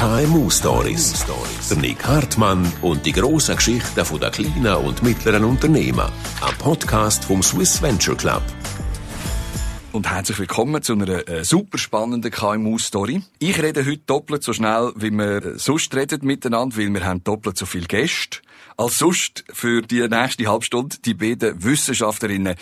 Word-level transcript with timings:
KMU 0.00 0.48
Stories. 0.48 1.26
Der 1.68 1.76
Nick 1.76 2.02
Hartmann 2.06 2.72
und 2.80 3.04
die 3.04 3.12
grossen 3.12 3.56
Geschichten 3.56 3.94
der 3.94 4.30
kleinen 4.30 4.76
und 4.76 5.02
mittleren 5.02 5.44
Unternehmen. 5.44 6.10
Ein 6.40 6.54
Podcast 6.56 7.22
vom 7.26 7.42
Swiss 7.42 7.82
Venture 7.82 8.16
Club. 8.16 8.42
Und 9.92 10.10
herzlich 10.10 10.38
willkommen 10.38 10.82
zu 10.82 10.94
einer 10.94 11.28
äh, 11.28 11.44
super 11.44 11.76
spannenden 11.76 12.30
KMU-Story. 12.30 13.20
Ich 13.40 13.62
rede 13.62 13.84
heute 13.84 13.98
doppelt 14.06 14.42
so 14.42 14.54
schnell, 14.54 14.90
wie 14.96 15.10
wir 15.10 15.58
sonst 15.58 15.94
reden 15.94 16.26
miteinander, 16.26 16.78
weil 16.78 16.88
wir 16.88 17.04
haben 17.04 17.22
doppelt 17.22 17.58
so 17.58 17.66
viele 17.66 17.86
Gäste. 17.86 18.38
Als 18.78 18.98
sonst 18.98 19.44
für 19.52 19.82
die 19.82 20.08
nächste 20.08 20.46
Halbstunde 20.46 20.96
die 21.04 21.12
beiden 21.12 21.62
Wissenschaftlerinnen 21.62 22.54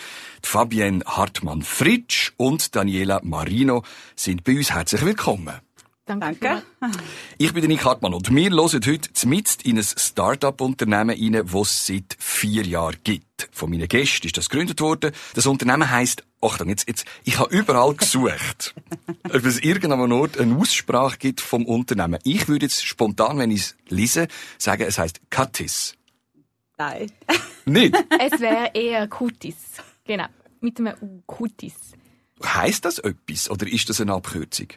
Fabienne 0.43 1.05
Hartmann-Fritsch 1.05 2.33
und 2.35 2.75
Daniela 2.75 3.21
Marino 3.23 3.83
sind 4.17 4.43
bei 4.43 4.57
uns 4.57 4.73
herzlich 4.73 5.05
willkommen. 5.05 5.61
Danke. 6.17 6.63
Ich 7.37 7.53
bin 7.53 7.67
Nick 7.67 7.85
Hartmann 7.85 8.15
und 8.15 8.33
wir 8.33 8.49
hören 8.49 8.81
heute 8.83 9.27
mitten 9.27 9.61
in 9.63 9.77
ein 9.77 9.83
Start-up-Unternehmen 9.83 11.11
rein, 11.11 11.45
das 11.45 11.53
es 11.53 11.85
seit 11.85 12.15
vier 12.17 12.63
Jahren 12.63 12.97
gibt. 13.03 13.47
Von 13.51 13.69
meinen 13.69 13.87
Gästen 13.87 14.25
ist 14.25 14.35
das 14.35 14.49
gegründet 14.49 14.81
worden. 14.81 15.11
Das 15.35 15.45
Unternehmen 15.45 15.91
heisst, 15.91 16.23
Achtung, 16.41 16.69
jetzt, 16.69 16.87
jetzt, 16.87 17.05
ich 17.25 17.37
habe 17.37 17.55
überall 17.55 17.93
gesucht, 17.93 18.73
ob 19.25 19.45
es 19.45 19.59
irgendeinem 19.59 20.11
Ort 20.11 20.39
eine 20.39 20.57
Aussprache 20.57 21.19
gibt 21.19 21.41
vom 21.41 21.65
Unternehmen. 21.67 22.19
Ich 22.23 22.47
würde 22.47 22.65
jetzt 22.65 22.83
spontan, 22.83 23.37
wenn 23.37 23.51
ich 23.51 23.61
es 23.61 23.75
lese, 23.89 24.27
sagen, 24.57 24.85
es 24.87 24.97
heisst 24.97 25.21
Katis. 25.29 25.95
Nein. 26.79 27.11
Nicht? 27.65 27.95
Es 28.19 28.39
wäre 28.39 28.71
eher 28.73 29.07
Kutis. 29.07 29.55
Genau. 30.05 30.25
Mit 30.59 30.79
einem 30.79 30.95
U. 31.01 31.21
Kutis. 31.27 31.75
Heißt 32.43 32.83
das 32.83 32.97
etwas 32.97 33.51
oder 33.51 33.67
ist 33.67 33.89
das 33.89 34.01
eine 34.01 34.13
Abkürzung? 34.13 34.69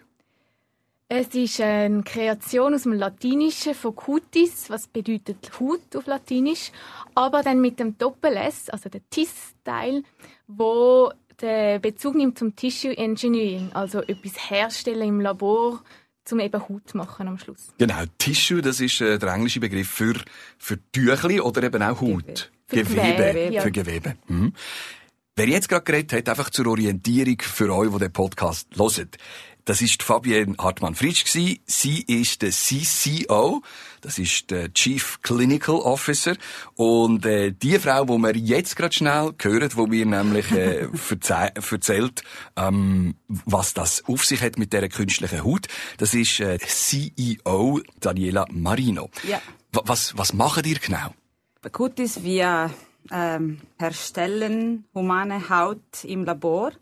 Es 1.15 1.34
ist 1.34 1.61
eine 1.61 2.02
Kreation 2.05 2.73
aus 2.73 2.84
dem 2.84 2.95
Latinischen 2.95 3.75
von 3.75 3.95
cutis, 3.95 4.71
was 4.71 4.87
bedeutet 4.87 5.51
Haut 5.61 5.95
auf 5.95 6.07
Latinisch, 6.07 6.73
aber 7.15 7.43
dann 7.43 7.60
mit 7.60 7.79
dem 7.79 7.99
Doppel-S, 7.99 8.71
also 8.71 8.88
der 8.88 9.02
Tis-Teil, 9.10 10.04
wo 10.46 11.13
den 11.43 11.82
Bezug 11.82 12.15
nimmt 12.15 12.38
zum 12.38 12.57
Tissue 12.57 12.96
Engineering, 12.96 13.69
also 13.74 14.01
etwas 14.01 14.49
herstellen 14.51 15.07
im 15.07 15.21
Labor, 15.21 15.82
zum 16.24 16.41
eben 16.41 16.66
Haut 16.66 16.95
machen 16.95 17.29
am 17.29 17.37
Schluss. 17.37 17.74
Genau, 17.76 18.04
Tissue, 18.16 18.63
das 18.63 18.80
ist 18.80 19.02
äh, 19.02 19.19
der 19.19 19.35
englische 19.35 19.60
Begriff 19.60 19.91
für, 19.91 20.15
für 20.57 20.79
Tüchli 20.93 21.43
oder 21.43 21.63
eben 21.65 21.82
auch 21.82 22.01
Haut. 22.01 22.51
Gewebe. 22.69 22.95
Gewebe, 22.95 23.52
ja. 23.52 23.60
Für 23.60 23.71
Gewebe. 23.71 24.16
Mhm. 24.29 24.54
Wer 25.35 25.49
jetzt 25.49 25.71
gerade 25.71 25.85
geredet 25.85 26.13
hat, 26.13 26.29
einfach 26.29 26.51
zur 26.51 26.66
Orientierung 26.66 27.38
für 27.41 27.74
euch, 27.74 27.91
die 27.91 27.99
den 27.99 28.13
Podcast 28.13 28.69
hören. 28.76 29.09
Das 29.65 29.80
ist 29.80 30.01
die 30.01 30.05
Fabienne 30.05 30.57
Hartmann-Fritsch 30.59 31.24
gsi. 31.24 31.60
Sie 31.66 32.02
ist 32.02 32.43
der 32.43 32.51
CCO. 32.51 33.63
Das 34.01 34.19
ist 34.19 34.51
der 34.51 34.73
Chief 34.74 35.21
Clinical 35.23 35.77
Officer. 35.77 36.35
Und 36.74 37.24
äh, 37.27 37.52
die 37.52 37.79
Frau, 37.79 38.04
die 38.04 38.19
wir 38.23 38.37
jetzt 38.37 38.74
gerade 38.74 38.93
schnell 38.95 39.32
hören, 39.41 39.71
wo 39.74 39.87
mir 39.87 40.04
nämlich 40.04 40.51
äh, 40.51 40.88
erzählt, 41.71 42.23
ähm, 42.57 43.15
was 43.29 43.73
das 43.74 44.04
auf 44.07 44.24
sich 44.24 44.43
hat 44.43 44.59
mit 44.59 44.73
der 44.73 44.88
künstlichen 44.88 45.45
Haut, 45.45 45.69
das 45.99 46.15
ist 46.15 46.41
äh, 46.41 46.59
CEO 46.59 47.80
Daniela 48.01 48.47
Marino. 48.51 49.10
Ja. 49.29 49.41
Wa- 49.73 49.82
Was, 49.87 50.16
was 50.19 50.32
machen 50.32 50.65
ihr 50.65 50.79
genau? 50.80 51.15
Bei 51.60 51.71
Kutis, 51.71 52.24
wir 52.24 52.71
ähm, 53.13 53.60
herstellen 53.79 54.85
humane 54.95 55.49
Haut 55.49 56.02
im 56.04 56.24
Labor 56.24 56.73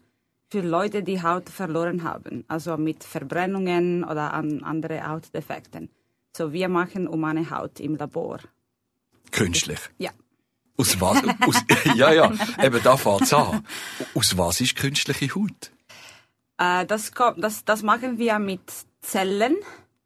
für 0.50 0.62
Leute, 0.62 1.02
die 1.02 1.22
Haut 1.22 1.48
verloren 1.48 2.02
haben, 2.02 2.44
also 2.48 2.76
mit 2.76 3.04
Verbrennungen 3.04 4.04
oder 4.04 4.34
an 4.34 4.64
andere 4.64 5.06
Hautdefekten. 5.06 5.90
So, 6.36 6.52
wir 6.52 6.68
machen 6.68 7.08
humane 7.08 7.50
Haut 7.50 7.78
im 7.80 7.96
Labor. 7.96 8.40
Künstlich. 9.30 9.78
Ja. 9.98 10.10
Aus 10.76 11.00
was? 11.00 11.22
Aus, 11.40 11.62
ja, 11.94 12.12
ja, 12.12 12.32
eben 12.62 12.82
da 12.82 12.96
fängt's 12.96 13.32
an. 13.32 13.64
Aus 14.14 14.36
was 14.36 14.60
ist 14.60 14.76
künstliche 14.76 15.34
Haut? 15.34 15.70
Äh, 16.58 16.84
das, 16.86 17.12
kommt, 17.12 17.42
das, 17.44 17.64
das 17.64 17.82
machen 17.82 18.18
wir 18.18 18.38
mit 18.38 18.62
Zellen 19.02 19.56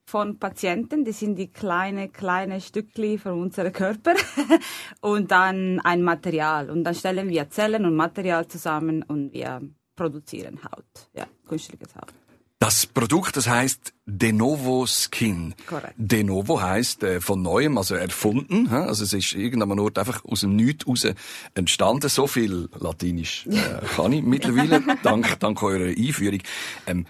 von 0.04 0.38
Patienten. 0.38 1.04
Die 1.04 1.12
sind 1.12 1.36
die 1.36 1.48
kleine, 1.48 2.08
kleine 2.08 2.60
Stückli 2.60 3.16
von 3.18 3.40
unserem 3.40 3.72
Körper. 3.72 4.14
und 5.00 5.30
dann 5.30 5.80
ein 5.80 6.02
Material. 6.02 6.70
Und 6.70 6.84
dann 6.84 6.94
stellen 6.94 7.28
wir 7.28 7.48
Zellen 7.50 7.86
und 7.86 7.96
Material 7.96 8.46
zusammen 8.46 9.02
und 9.02 9.32
wir 9.32 9.62
produzieren 9.96 10.60
Haut. 10.64 11.08
Ja, 11.14 11.26
künstliches 11.46 11.94
Haut. 11.94 12.12
Das 12.58 12.86
Produkt, 12.86 13.36
das 13.36 13.46
heißt 13.46 13.92
De 14.06 14.32
Novo 14.32 14.86
Skin. 14.86 15.54
Korrekt. 15.66 15.94
De 15.98 16.22
Novo 16.22 16.62
heißt 16.62 17.02
äh, 17.02 17.20
von 17.20 17.42
neuem, 17.42 17.76
also 17.76 17.94
erfunden. 17.94 18.70
hä? 18.70 18.76
Also 18.76 19.04
es 19.04 19.12
ist 19.12 19.34
irgendeinem 19.34 19.78
Ort 19.80 19.98
einfach 19.98 20.24
aus 20.24 20.40
dem 20.40 20.56
Nichts 20.56 20.86
raus 20.86 21.06
entstanden. 21.54 22.08
So 22.08 22.26
viel 22.26 22.70
Latinisch 22.80 23.46
äh, 23.48 23.84
kann 23.96 24.12
ich 24.12 24.22
mittlerweile, 24.22 24.82
dank, 25.02 25.38
dank 25.40 25.62
eurer 25.62 25.88
Einführung. 25.88 26.40
Ähm, 26.86 27.06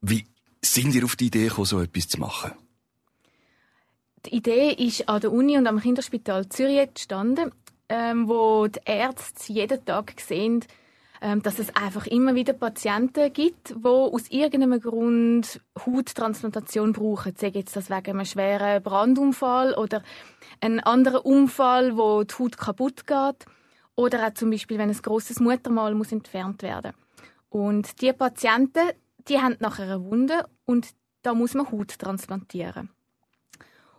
wie 0.00 0.24
sind 0.62 0.94
ihr 0.94 1.04
auf 1.04 1.16
die 1.16 1.26
Idee 1.26 1.48
gekommen, 1.48 1.66
so 1.66 1.82
etwas 1.82 2.08
zu 2.08 2.18
machen? 2.18 2.52
Die 4.24 4.36
Idee 4.36 4.70
ist 4.72 5.06
an 5.06 5.20
der 5.20 5.32
Uni 5.32 5.58
und 5.58 5.66
am 5.66 5.80
Kinderspital 5.80 6.48
Zürich 6.48 6.78
entstanden, 6.78 7.52
ähm, 7.90 8.26
wo 8.26 8.68
die 8.68 8.80
Ärzte 8.86 9.52
jeden 9.52 9.84
Tag 9.84 10.14
sehen, 10.18 10.64
dass 11.20 11.58
es 11.58 11.74
einfach 11.74 12.06
immer 12.06 12.34
wieder 12.34 12.52
Patienten 12.52 13.32
gibt, 13.32 13.70
die 13.70 13.86
aus 13.86 14.28
irgendeinem 14.28 14.80
Grund 14.80 15.60
Hauttransplantation 15.78 16.92
brauchen. 16.92 17.34
Sei 17.36 17.48
jetzt 17.48 17.76
das 17.76 17.88
wegen 17.88 18.10
einem 18.10 18.24
schweren 18.24 18.82
Brandunfall 18.82 19.74
oder 19.74 20.02
einem 20.60 20.80
anderen 20.84 21.20
Unfall, 21.20 21.96
wo 21.96 22.24
die 22.24 22.34
Haut 22.38 22.58
kaputt 22.58 23.06
geht. 23.06 23.46
Oder 23.96 24.26
auch 24.26 24.34
zum 24.34 24.50
Beispiel, 24.50 24.78
wenn 24.78 24.90
ein 24.90 25.02
grosses 25.02 25.40
Muttermal 25.40 25.94
muss 25.94 26.12
entfernt 26.12 26.62
werden 26.62 26.92
Und 27.48 28.00
die 28.02 28.12
Patienten, 28.12 28.90
die 29.28 29.40
haben 29.40 29.56
nachher 29.60 29.84
eine 29.84 30.04
Wunde 30.04 30.46
und 30.64 30.88
da 31.22 31.32
muss 31.32 31.54
man 31.54 31.70
Haut 31.70 31.98
transplantieren. 31.98 32.90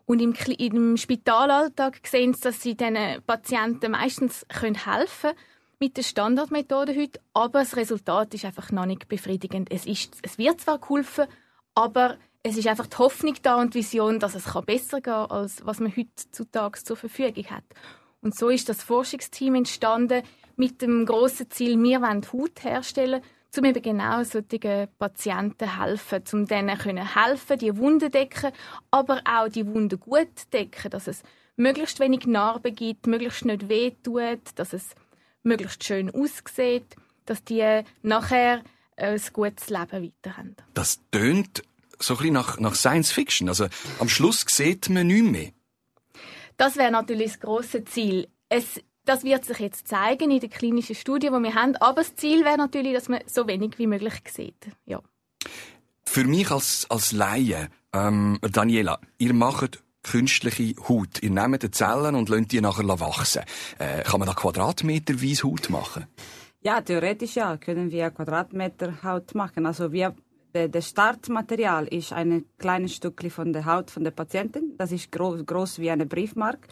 Und 0.05 0.21
im, 0.21 0.35
im 0.59 0.97
Spitalalltag 0.97 1.99
sehen 2.05 2.33
sie, 2.33 2.41
dass 2.41 2.61
sie 2.61 2.75
diesen 2.75 2.97
Patienten 3.25 3.91
meistens 3.91 4.45
helfen 4.51 5.31
können 5.31 5.35
mit 5.79 5.97
der 5.97 6.03
Standardmethode 6.03 6.95
heute, 6.95 7.19
aber 7.33 7.59
das 7.59 7.75
Resultat 7.75 8.33
ist 8.33 8.45
einfach 8.45 8.71
noch 8.71 8.85
nicht 8.85 9.07
befriedigend. 9.07 9.71
Es, 9.71 9.85
ist, 9.85 10.17
es 10.21 10.37
wird 10.37 10.61
zwar 10.61 10.79
geholfen, 10.79 11.25
aber 11.73 12.17
es 12.43 12.57
ist 12.57 12.67
einfach 12.67 12.87
die 12.87 12.97
Hoffnung 12.97 13.35
da 13.41 13.55
und 13.55 13.73
die 13.73 13.79
Vision, 13.79 14.19
dass 14.19 14.35
es 14.35 14.45
besser 14.65 15.01
gehen 15.01 15.13
kann, 15.13 15.31
als 15.31 15.65
was 15.65 15.79
man 15.79 15.95
heutzutage 15.95 16.83
zur 16.83 16.95
Verfügung 16.95 17.49
hat. 17.49 17.63
Und 18.21 18.35
so 18.35 18.49
ist 18.49 18.69
das 18.69 18.83
Forschungsteam 18.83 19.55
entstanden 19.55 20.23
mit 20.55 20.81
dem 20.81 21.05
grossen 21.05 21.49
Ziel, 21.49 21.81
wir 21.81 22.01
wollen 22.01 22.25
Haut 22.31 22.63
herstellen, 22.63 23.21
um 23.57 23.65
eben 23.65 23.81
genau 23.81 24.23
solchen 24.23 24.87
Patienten 24.97 25.79
helfen, 25.79 26.23
um 26.33 26.45
denen 26.45 26.77
helfen, 26.77 27.57
die 27.57 27.77
Wunden 27.77 28.11
decken, 28.11 28.51
aber 28.91 29.21
auch 29.25 29.47
die 29.47 29.65
Wunden 29.65 29.99
gut 29.99 30.51
decken, 30.53 30.91
dass 30.91 31.07
es 31.07 31.23
möglichst 31.55 31.99
wenig 31.99 32.25
Narben 32.27 32.75
gibt, 32.75 33.07
möglichst 33.07 33.45
nicht 33.45 33.69
weh 33.69 33.91
tut, 34.03 34.41
dass 34.55 34.73
es 34.73 34.93
möglichst 35.45 35.83
schön 35.83 36.09
aussieht, 36.13 36.95
dass 37.25 37.43
die 37.43 37.81
nachher 38.01 38.61
ein 38.97 39.21
gutes 39.33 39.69
Leben 39.69 40.03
weiter 40.03 40.37
haben. 40.37 40.55
Das 40.73 40.99
tönt 41.11 41.63
so 41.99 42.15
ein 42.15 42.17
bisschen 42.17 42.33
nach, 42.33 42.59
nach 42.59 42.75
Science 42.75 43.11
Fiction. 43.11 43.49
Also 43.49 43.67
am 43.99 44.09
Schluss 44.09 44.45
sieht 44.47 44.89
man 44.89 45.07
nichts 45.07 45.29
mehr. 45.29 45.51
Das 46.57 46.77
wäre 46.77 46.91
natürlich 46.91 47.33
das 47.33 47.39
grosse 47.39 47.83
Ziel. 47.85 48.27
Es, 48.49 48.81
das 49.05 49.23
wird 49.23 49.45
sich 49.45 49.59
jetzt 49.59 49.87
zeigen 49.87 50.31
in 50.31 50.39
der 50.39 50.49
klinischen 50.49 50.95
Studie, 50.95 51.27
die 51.27 51.39
wir 51.39 51.55
haben. 51.55 51.75
Aber 51.77 52.01
das 52.01 52.15
Ziel 52.15 52.45
wäre 52.45 52.57
natürlich, 52.57 52.93
dass 52.93 53.09
man 53.09 53.21
so 53.25 53.47
wenig 53.47 53.77
wie 53.77 53.87
möglich 53.87 54.13
sieht. 54.31 54.67
Ja. 54.85 55.01
Für 56.05 56.23
mich 56.23 56.49
als, 56.51 56.85
als 56.89 57.11
Laie, 57.11 57.69
ähm, 57.93 58.39
Daniela, 58.41 58.99
ihr 59.17 59.33
macht 59.33 59.83
künstliche 60.05 60.75
Haut. 60.87 61.21
Ihr 61.21 61.31
nehmt 61.31 61.63
die 61.63 61.71
Zellen 61.71 62.15
und 62.15 62.29
lasst 62.29 62.51
die 62.51 62.61
nachher 62.61 62.87
wachsen. 62.87 63.43
Äh, 63.79 64.03
kann 64.03 64.19
man 64.19 64.27
da 64.27 64.33
quadratmeterweise 64.33 65.43
Haut 65.43 65.69
machen? 65.69 66.05
Ja, 66.61 66.81
theoretisch 66.81 67.35
ja, 67.35 67.57
können 67.57 67.91
wir 67.91 68.09
Quadratmeter 68.11 69.03
Haut 69.03 69.35
machen. 69.35 69.65
Also 69.65 69.91
wir, 69.91 70.15
der 70.53 70.81
Startmaterial 70.81 71.87
ist 71.87 72.13
ein 72.13 72.45
kleines 72.57 72.95
Stückchen 72.95 73.29
von 73.29 73.53
der 73.53 73.65
Haut 73.65 73.91
von 73.91 74.03
der 74.03 74.11
Patientin. 74.11 74.73
Das 74.77 74.91
ist 74.91 75.11
groß, 75.11 75.45
groß 75.45 75.79
wie 75.79 75.91
eine 75.91 76.05
Briefmark. 76.05 76.67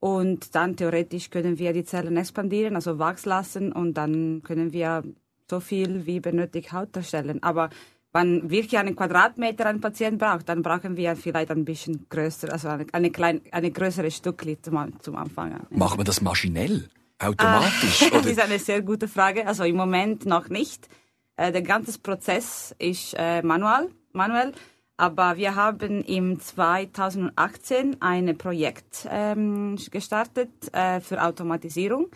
Und 0.00 0.54
dann 0.54 0.76
theoretisch 0.76 1.30
können 1.30 1.58
wir 1.58 1.72
die 1.72 1.84
Zellen 1.84 2.16
expandieren, 2.16 2.74
also 2.74 2.98
wachsen 2.98 3.28
lassen 3.28 3.72
und 3.72 3.94
dann 3.94 4.42
können 4.42 4.72
wir 4.72 5.04
so 5.48 5.60
viel 5.60 6.06
wie 6.06 6.18
benötigt 6.18 6.72
Haut 6.72 6.96
erstellen. 6.96 7.42
Aber 7.42 7.70
wenn 8.12 8.50
wirklich 8.50 8.78
einen 8.78 8.94
Quadratmeter 8.94 9.66
ein 9.66 9.80
Patient 9.80 10.18
braucht, 10.18 10.48
dann 10.48 10.62
brauchen 10.62 10.96
wir 10.96 11.16
vielleicht 11.16 11.50
ein 11.50 11.64
bisschen 11.64 12.06
größer, 12.08 12.52
also 12.52 12.68
eine, 12.68 12.86
eine, 12.92 13.10
klein, 13.10 13.40
eine 13.50 13.70
größere 13.70 14.10
Stückchen 14.10 14.62
zum, 14.62 15.00
zum 15.00 15.16
Anfang. 15.16 15.66
Macht 15.70 15.96
man 15.96 16.04
das 16.04 16.20
maschinell? 16.20 16.88
Automatisch? 17.18 18.00
Das 18.10 18.20
Oder? 18.20 18.30
ist 18.30 18.40
eine 18.40 18.58
sehr 18.58 18.82
gute 18.82 19.08
Frage. 19.08 19.46
Also 19.46 19.64
im 19.64 19.76
Moment 19.76 20.26
noch 20.26 20.48
nicht. 20.48 20.88
Äh, 21.36 21.52
der 21.52 21.62
ganze 21.62 21.98
Prozess 21.98 22.74
ist 22.78 23.14
äh, 23.16 23.42
manual, 23.42 23.88
manuell. 24.12 24.52
Aber 24.96 25.36
wir 25.36 25.54
haben 25.54 26.02
im 26.02 26.38
2018 26.38 27.96
ein 28.00 28.36
Projekt 28.36 29.08
ähm, 29.10 29.76
gestartet 29.90 30.50
äh, 30.72 31.00
für 31.00 31.22
Automatisierung. 31.22 32.08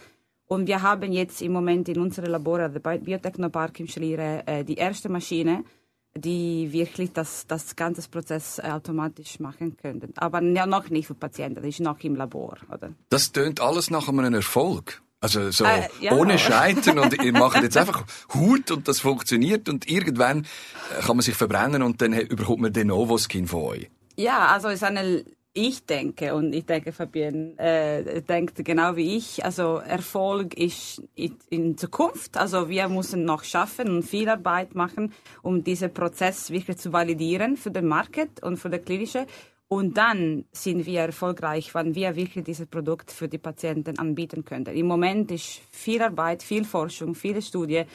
Und 0.46 0.68
wir 0.68 0.82
haben 0.82 1.10
jetzt 1.12 1.42
im 1.42 1.52
Moment 1.52 1.88
in 1.88 1.98
unserem 1.98 2.30
Labor, 2.30 2.68
der 2.68 2.98
Biotechnopark 2.98 3.80
im 3.80 3.88
Schliere, 3.88 4.42
äh, 4.46 4.64
die 4.64 4.74
erste 4.74 5.08
Maschine, 5.08 5.64
die 6.16 6.72
wirklich 6.72 7.12
das, 7.12 7.46
das 7.46 7.76
ganze 7.76 8.08
Prozess 8.08 8.58
äh, 8.58 8.70
automatisch 8.70 9.40
machen 9.40 9.76
können. 9.76 10.12
Aber 10.16 10.42
ja, 10.42 10.66
noch 10.66 10.90
nicht 10.90 11.06
für 11.06 11.14
Patienten, 11.14 11.56
das 11.56 11.66
ist 11.66 11.80
noch 11.80 12.00
im 12.00 12.16
Labor. 12.16 12.56
Oder? 12.72 12.90
Das 13.08 13.32
tönt 13.32 13.60
alles 13.60 13.90
nach 13.90 14.08
einem 14.08 14.34
Erfolg. 14.34 15.02
Also 15.20 15.50
so 15.50 15.64
Äh, 15.64 15.88
ja. 16.00 16.12
ohne 16.12 16.38
Scheitern 16.38 16.98
und 16.98 17.22
ihr 17.22 17.32
macht 17.32 17.62
jetzt 17.62 17.76
einfach 17.76 18.04
Hut 18.34 18.70
und 18.70 18.86
das 18.86 19.00
funktioniert 19.00 19.68
und 19.68 19.88
irgendwann 19.88 20.46
äh, 20.98 21.02
kann 21.02 21.16
man 21.16 21.22
sich 21.22 21.34
verbrennen 21.34 21.82
und 21.82 22.02
dann 22.02 22.12
überkommt 22.12 22.60
man 22.60 22.72
den 22.72 22.88
Novo-Skin 22.88 23.46
von 23.48 23.62
euch. 23.62 23.90
Ja, 24.16 24.46
also 24.48 24.68
es 24.68 24.76
ist 24.76 24.84
eine, 24.84 25.24
ich 25.56 25.86
denke 25.86 26.34
und 26.34 26.52
ich 26.52 26.66
denke 26.66 26.92
Fabienne 26.92 27.58
äh, 27.58 28.20
denkt 28.20 28.62
genau 28.64 28.94
wie 28.96 29.16
ich. 29.16 29.44
Also 29.44 29.76
Erfolg 29.76 30.54
ist 30.54 31.02
in- 31.14 31.76
Zukunft. 31.78 32.36
Also 32.36 32.68
wir 32.68 32.88
müssen 32.88 33.24
noch 33.24 33.42
schaffen 33.42 33.88
und 33.90 34.02
viel 34.02 34.28
Arbeit 34.28 34.74
machen, 34.74 35.12
um 35.42 35.64
diesen 35.64 35.92
Prozess 35.92 36.50
wirklich 36.50 36.76
zu 36.76 36.92
validieren 36.92 37.56
für 37.56 37.70
den 37.70 37.86
Markt 37.86 38.42
und 38.42 38.58
für 38.58 38.70
die 38.70 38.78
klinische. 38.78 39.26
Und 39.68 39.96
dann 39.96 40.44
sind 40.52 40.86
wir 40.86 41.00
erfolgreich, 41.00 41.74
wenn 41.74 41.94
wir 41.94 42.14
wirklich 42.14 42.44
dieses 42.44 42.66
Produkt 42.66 43.10
für 43.10 43.26
die 43.26 43.38
Patienten 43.38 43.98
anbieten 43.98 44.44
können. 44.44 44.66
Im 44.66 44.86
Moment 44.86 45.32
ist 45.32 45.60
viel 45.72 46.02
Arbeit, 46.02 46.42
viel 46.42 46.64
Forschung, 46.64 47.14
viele 47.14 47.42
Studien. 47.42 47.86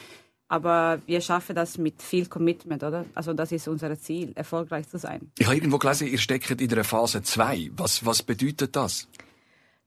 Aber 0.52 1.00
wir 1.06 1.22
schaffen 1.22 1.56
das 1.56 1.78
mit 1.78 2.02
viel 2.02 2.26
Commitment, 2.26 2.82
oder? 2.82 3.06
Also 3.14 3.32
das 3.32 3.52
ist 3.52 3.68
unser 3.68 3.98
Ziel, 3.98 4.32
erfolgreich 4.34 4.86
zu 4.86 4.98
sein. 4.98 5.32
Ich 5.38 5.46
habe 5.46 5.56
irgendwo 5.56 5.78
gelesen, 5.78 6.08
ihr 6.08 6.18
steckt 6.18 6.60
in 6.60 6.68
der 6.68 6.84
Phase 6.84 7.22
2. 7.22 7.70
Was, 7.74 8.04
was 8.04 8.22
bedeutet 8.22 8.76
das? 8.76 9.08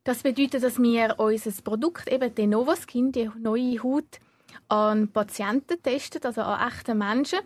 Das 0.03 0.23
bedeutet, 0.23 0.63
dass 0.63 0.81
wir 0.81 1.19
unser 1.19 1.51
Produkt, 1.61 2.11
eben 2.11 2.33
den 2.33 2.49
Novaskin, 2.49 3.11
die 3.11 3.29
neue 3.39 3.77
Haut, 3.83 4.19
an 4.67 5.09
Patienten 5.09 5.83
testen, 5.83 6.23
also 6.23 6.41
an 6.41 6.67
echten 6.67 6.97
Menschen. 6.97 7.41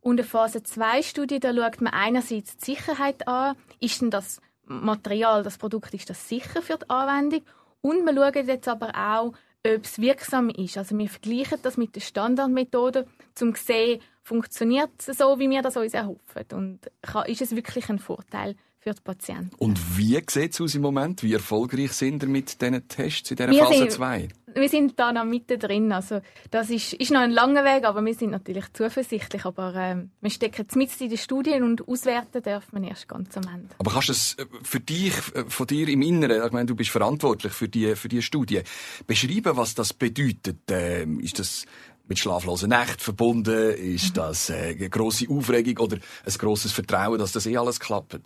Und 0.00 0.18
eine 0.18 0.26
Phase 0.26 0.58
2-Studie, 0.58 1.38
da 1.38 1.54
schaut 1.54 1.80
man 1.80 1.92
einerseits 1.92 2.56
die 2.56 2.72
Sicherheit 2.72 3.28
an. 3.28 3.54
Ist 3.78 4.00
denn 4.00 4.10
das 4.10 4.40
Material, 4.66 5.44
das 5.44 5.58
Produkt, 5.58 5.94
ist 5.94 6.10
das 6.10 6.28
sicher 6.28 6.60
für 6.60 6.78
die 6.78 6.90
Anwendung? 6.90 7.42
Und 7.82 8.04
wir 8.04 8.14
schauen 8.14 8.48
jetzt 8.48 8.66
aber 8.66 8.90
auch, 8.96 9.32
ob 9.66 9.84
es 9.84 9.98
wirksam 9.98 10.50
ist. 10.50 10.76
Also 10.78 10.96
wir 10.98 11.08
vergleichen 11.08 11.58
das 11.62 11.76
mit 11.76 11.94
den 11.96 12.02
Standardmethoden, 12.02 13.04
um 13.40 13.54
zu 13.54 13.62
sehen, 13.64 14.00
funktioniert 14.22 14.90
es 15.06 15.18
so, 15.18 15.38
wie 15.38 15.48
wir 15.50 15.62
das 15.62 15.76
uns 15.76 15.94
erhoffen. 15.94 16.44
Und 16.52 16.80
kann- 17.02 17.26
ist 17.26 17.42
es 17.42 17.54
wirklich 17.54 17.88
ein 17.88 17.98
Vorteil 17.98 18.56
für 18.78 18.92
die 18.92 19.00
Patienten? 19.02 19.54
Und 19.58 19.78
wie 19.98 20.22
sieht 20.28 20.52
es 20.52 20.60
aus 20.60 20.74
im 20.74 20.82
Moment? 20.82 21.22
Wie 21.22 21.32
erfolgreich 21.32 21.92
sind 21.92 22.22
ihr 22.22 22.28
mit 22.28 22.60
diesen 22.60 22.86
Tests 22.88 23.30
in 23.30 23.36
dieser 23.36 23.50
Wir 23.50 23.64
Phase 23.64 23.78
sind- 23.78 23.92
2? 23.92 24.28
Wir 24.54 24.68
sind 24.68 24.98
da 24.98 25.12
noch 25.12 25.24
mittendrin. 25.24 25.92
Also, 25.92 26.20
das 26.50 26.70
ist, 26.70 26.94
ist 26.94 27.10
noch 27.10 27.20
ein 27.20 27.30
langer 27.30 27.64
Weg, 27.64 27.84
aber 27.84 28.04
wir 28.04 28.14
sind 28.14 28.30
natürlich 28.30 28.72
zuversichtlich. 28.72 29.44
Aber 29.44 29.74
ähm, 29.74 30.10
wir 30.20 30.30
stecken 30.30 30.62
jetzt 30.62 30.76
mit 30.76 31.00
in 31.00 31.08
den 31.08 31.18
Studien 31.18 31.62
und 31.62 31.86
auswerten 31.88 32.42
dürfen 32.42 32.82
wir 32.82 32.88
erst 32.88 33.08
ganz 33.08 33.36
am 33.36 33.44
Ende. 33.52 33.74
Aber 33.78 33.90
kannst 33.90 34.08
du 34.08 34.12
es 34.12 34.34
äh, 34.34 34.46
für 34.62 34.80
dich, 34.80 35.14
äh, 35.34 35.44
von 35.48 35.66
dir 35.66 35.88
im 35.88 36.02
Inneren, 36.02 36.44
ich 36.46 36.52
meine, 36.52 36.66
du 36.66 36.74
bist 36.74 36.90
verantwortlich 36.90 37.52
für 37.52 37.68
die, 37.68 37.96
für 37.96 38.08
die 38.08 38.22
Studie, 38.22 38.62
beschreiben, 39.06 39.56
was 39.56 39.74
das 39.74 39.92
bedeutet? 39.92 40.58
Ähm, 40.70 41.20
ist 41.20 41.38
das 41.38 41.64
mit 42.06 42.18
schlaflosen 42.18 42.68
Nächten 42.68 43.00
verbunden? 43.00 43.70
Ist 43.74 44.16
das 44.16 44.50
äh, 44.50 44.76
eine 44.78 44.90
grosse 44.90 45.28
Aufregung 45.28 45.78
oder 45.78 45.96
ein 45.96 46.32
grosses 46.38 46.72
Vertrauen, 46.72 47.18
dass 47.18 47.32
das 47.32 47.46
eh 47.46 47.56
alles 47.56 47.80
klappt? 47.80 48.20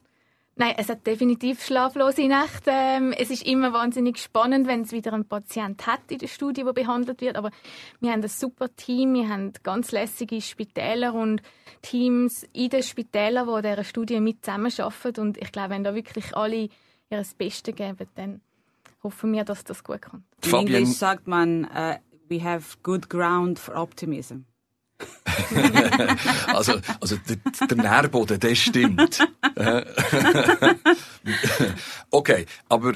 Nein, 0.60 0.74
es 0.76 0.88
hat 0.88 1.06
definitiv 1.06 1.64
schlaflose 1.64 2.26
Nächte. 2.26 2.72
Ähm, 2.72 3.12
es 3.16 3.30
ist 3.30 3.46
immer 3.46 3.72
wahnsinnig 3.72 4.18
spannend, 4.18 4.66
wenn 4.66 4.80
es 4.80 4.90
wieder 4.90 5.12
einen 5.12 5.24
Patient 5.24 5.86
hat 5.86 6.10
in 6.10 6.18
der 6.18 6.26
Studie, 6.26 6.64
der 6.64 6.72
behandelt 6.72 7.20
wird. 7.20 7.36
Aber 7.36 7.52
wir 8.00 8.10
haben 8.10 8.22
ein 8.22 8.28
super 8.28 8.74
Team, 8.74 9.14
wir 9.14 9.28
haben 9.28 9.52
ganz 9.62 9.92
lässige 9.92 10.40
Spitäler 10.40 11.14
und 11.14 11.42
Teams 11.80 12.44
in 12.52 12.70
den 12.70 12.82
Spitälern, 12.82 13.46
die 13.46 13.52
an 13.52 13.62
dieser 13.62 13.84
Studie 13.84 14.18
mit 14.18 14.44
zusammenarbeiten. 14.44 15.20
Und 15.20 15.38
ich 15.38 15.52
glaube, 15.52 15.70
wenn 15.70 15.84
da 15.84 15.94
wirklich 15.94 16.36
alle 16.36 16.68
ihr 17.08 17.22
Bestes 17.38 17.76
geben, 17.76 18.08
dann 18.16 18.40
hoffen 19.04 19.32
wir, 19.32 19.44
dass 19.44 19.62
das 19.62 19.84
gut 19.84 20.02
kommt. 20.02 20.24
In 20.44 20.52
Englisch 20.54 20.88
sagt 20.88 21.28
man, 21.28 21.66
uh, 21.66 21.94
we 22.28 22.42
have 22.42 22.78
good 22.82 23.08
ground 23.08 23.60
for 23.60 23.76
optimism. 23.76 24.44
Also, 26.48 26.80
also 27.00 27.16
der, 27.28 27.66
der 27.66 27.76
Nährboden, 27.76 28.40
der 28.40 28.54
stimmt. 28.54 29.20
Äh, 29.54 29.84
okay, 32.10 32.46
aber 32.68 32.94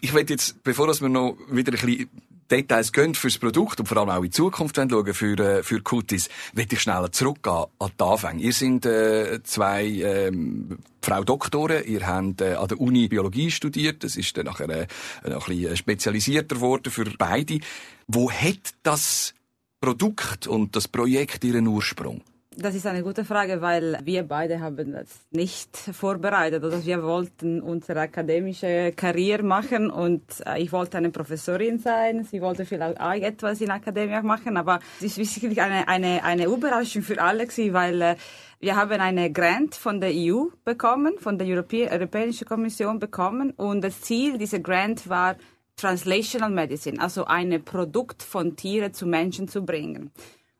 ich 0.00 0.12
will 0.12 0.24
jetzt, 0.28 0.62
bevor 0.62 0.88
wir 0.88 1.08
noch 1.08 1.36
wieder 1.50 1.72
ein 1.72 1.86
bisschen 1.86 2.10
Details 2.50 2.92
gehen 2.92 3.14
fürs 3.14 3.38
Produkt 3.38 3.80
und 3.80 3.86
vor 3.86 3.98
allem 3.98 4.10
auch 4.10 4.24
in 4.24 4.32
Zukunft 4.32 4.76
schauen 4.76 5.14
für, 5.14 5.38
äh, 5.38 5.62
für 5.62 5.80
Cutis, 5.80 6.28
will 6.52 6.66
ich 6.70 6.80
schnell 6.80 7.08
zurückgehen 7.10 7.66
an 7.78 7.90
die 7.98 8.04
Anfänge. 8.04 8.42
Ihr 8.42 8.52
seid 8.52 8.86
äh, 8.86 9.42
zwei 9.44 9.84
ähm, 9.86 10.78
Frau 11.00 11.22
Doktoren, 11.22 11.84
ihr 11.86 12.06
habt 12.06 12.40
äh, 12.40 12.54
an 12.54 12.68
der 12.68 12.80
Uni 12.80 13.08
Biologie 13.08 13.50
studiert, 13.50 14.04
das 14.04 14.16
ist 14.16 14.36
dann 14.36 14.46
nachher 14.46 14.68
äh, 14.68 14.86
noch 15.28 15.48
ein 15.48 15.56
bisschen 15.56 15.76
spezialisierter 15.76 16.56
geworden 16.56 16.90
für 16.90 17.04
beide. 17.16 17.60
Wo 18.08 18.30
hat 18.30 18.74
das 18.82 19.34
Produkt 19.80 20.46
und 20.46 20.76
das 20.76 20.88
Projekt 20.88 21.42
ihren 21.44 21.66
Ursprung? 21.66 22.22
Das 22.56 22.74
ist 22.74 22.86
eine 22.86 23.02
gute 23.02 23.24
Frage, 23.24 23.62
weil 23.62 23.98
wir 24.04 24.24
beide 24.24 24.60
haben 24.60 24.92
das 24.92 25.08
nicht 25.30 25.74
vorbereitet. 25.76 26.62
Oder 26.64 26.84
wir 26.84 27.02
wollten 27.02 27.62
unsere 27.62 28.00
akademische 28.00 28.92
Karriere 28.94 29.42
machen 29.44 29.88
und 29.88 30.22
äh, 30.44 30.60
ich 30.60 30.70
wollte 30.72 30.98
eine 30.98 31.10
Professorin 31.10 31.78
sein. 31.78 32.24
Sie 32.24 32.42
wollte 32.42 32.66
vielleicht 32.66 33.00
auch 33.00 33.12
etwas 33.12 33.60
in 33.60 33.68
der 33.68 33.76
Akademie 33.76 34.20
machen, 34.20 34.56
aber 34.56 34.80
es 35.00 35.16
ist 35.16 35.40
wirklich 35.40 35.62
eine, 35.62 35.88
eine, 35.88 36.22
eine 36.24 36.46
Überraschung 36.46 37.02
für 37.02 37.20
alle 37.22 37.46
weil 37.46 38.02
äh, 38.02 38.16
wir 38.58 38.76
haben 38.76 39.00
eine 39.00 39.32
Grant 39.32 39.74
von 39.74 40.00
der 40.00 40.10
EU 40.12 40.46
bekommen, 40.64 41.14
von 41.18 41.38
der 41.38 41.46
Europä 41.46 41.88
Europäischen 41.90 42.46
Kommission 42.46 42.98
bekommen 42.98 43.52
und 43.52 43.80
das 43.80 44.02
Ziel 44.02 44.36
dieser 44.36 44.58
Grant 44.58 45.08
war, 45.08 45.36
Translational 45.80 46.50
Medicine, 46.50 47.00
also 47.00 47.24
ein 47.24 47.64
Produkt 47.64 48.22
von 48.22 48.54
Tieren 48.54 48.92
zu 48.92 49.06
Menschen 49.06 49.48
zu 49.48 49.64
bringen. 49.64 50.10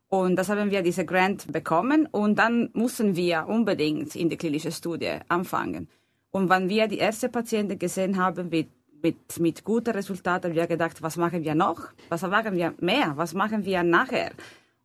Und 0.09 0.35
das 0.35 0.49
haben 0.49 0.71
wir 0.71 0.81
diese 0.81 1.05
Grant 1.05 1.51
bekommen 1.51 2.07
und 2.11 2.39
dann 2.39 2.69
mussten 2.73 3.15
wir 3.15 3.45
unbedingt 3.47 4.15
in 4.15 4.29
die 4.29 4.37
klinische 4.37 4.71
Studie 4.71 5.19
anfangen. 5.29 5.87
Und 6.31 6.49
wenn 6.49 6.69
wir 6.69 6.87
die 6.87 6.97
erste 6.97 7.29
Patienten 7.29 7.77
gesehen 7.77 8.17
haben 8.17 8.49
mit, 8.49 8.69
mit, 9.01 9.39
mit 9.39 9.63
guten 9.63 9.91
Resultaten, 9.91 10.49
haben 10.49 10.55
wir 10.55 10.67
gedacht, 10.67 11.01
was 11.01 11.17
machen 11.17 11.43
wir 11.43 11.55
noch? 11.55 11.89
Was 12.09 12.23
machen 12.23 12.55
wir 12.55 12.73
mehr? 12.79 13.13
Was 13.15 13.33
machen 13.33 13.63
wir 13.63 13.83
nachher? 13.83 14.31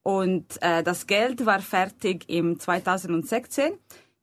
Und 0.02 0.44
äh, 0.60 0.82
das 0.82 1.06
Geld 1.06 1.46
war 1.46 1.60
fertig 1.60 2.28
im 2.28 2.60
2016. 2.60 3.72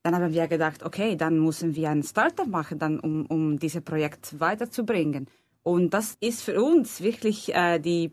Dann 0.04 0.16
haben 0.16 0.34
wir 0.34 0.48
gedacht, 0.48 0.84
okay, 0.84 1.16
dann 1.16 1.40
müssen 1.40 1.76
wir 1.76 1.90
ein 1.90 2.04
Startup 2.04 2.48
machen, 2.48 2.78
dann, 2.78 3.00
um, 3.00 3.26
um 3.26 3.58
dieses 3.58 3.82
Projekt 3.82 4.40
weiterzubringen. 4.40 5.28
Und 5.64 5.94
das 5.94 6.18
ist 6.20 6.44
für 6.44 6.62
uns 6.62 7.02
wirklich 7.02 7.54
äh, 7.56 7.80
die 7.80 8.12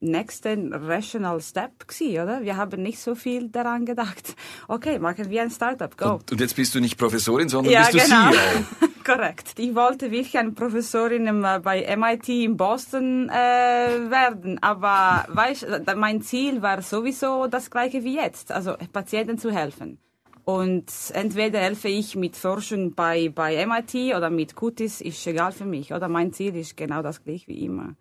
nächste 0.00 0.56
rational 0.72 1.40
Step 1.40 1.86
gewesen, 1.86 2.22
oder? 2.22 2.42
Wir 2.42 2.56
haben 2.56 2.82
nicht 2.82 2.98
so 2.98 3.14
viel 3.14 3.48
daran 3.48 3.84
gedacht. 3.84 4.34
Okay, 4.68 4.98
machen 4.98 5.28
wir 5.28 5.42
ein 5.42 5.50
Startup, 5.50 5.96
go. 5.96 6.12
Und, 6.12 6.30
und 6.30 6.40
jetzt 6.40 6.54
bist 6.54 6.74
du 6.74 6.80
nicht 6.80 6.96
Professorin, 6.96 7.48
sondern 7.48 7.72
ja, 7.72 7.80
bist 7.80 7.94
du 7.94 7.98
genau. 7.98 8.30
CEO. 8.30 8.88
Korrekt. 9.04 9.58
Ich 9.58 9.74
wollte 9.74 10.10
wirklich 10.10 10.38
eine 10.38 10.52
Professorin 10.52 11.26
im, 11.26 11.44
äh, 11.44 11.58
bei 11.58 11.96
MIT 11.96 12.28
in 12.28 12.56
Boston 12.56 13.28
äh, 13.28 13.32
werden, 13.32 14.62
aber 14.62 15.26
weißt, 15.28 15.66
mein 15.96 16.22
Ziel 16.22 16.62
war 16.62 16.82
sowieso 16.82 17.48
das 17.48 17.70
gleiche 17.70 18.04
wie 18.04 18.14
jetzt, 18.16 18.52
also 18.52 18.76
Patienten 18.92 19.38
zu 19.38 19.50
helfen. 19.50 19.98
Und 20.44 20.90
entweder 21.12 21.60
helfe 21.60 21.88
ich 21.88 22.16
mit 22.16 22.36
Forschung 22.36 22.94
bei, 22.94 23.28
bei 23.28 23.64
MIT 23.66 24.14
oder 24.16 24.30
mit 24.30 24.54
Cutis, 24.56 25.00
ist 25.00 25.26
egal 25.26 25.52
für 25.52 25.64
mich. 25.64 25.92
Oder 25.92 26.08
mein 26.08 26.32
Ziel 26.32 26.56
ist 26.56 26.76
genau 26.76 27.02
das 27.02 27.22
gleiche 27.22 27.48
wie 27.48 27.64
immer. 27.64 27.94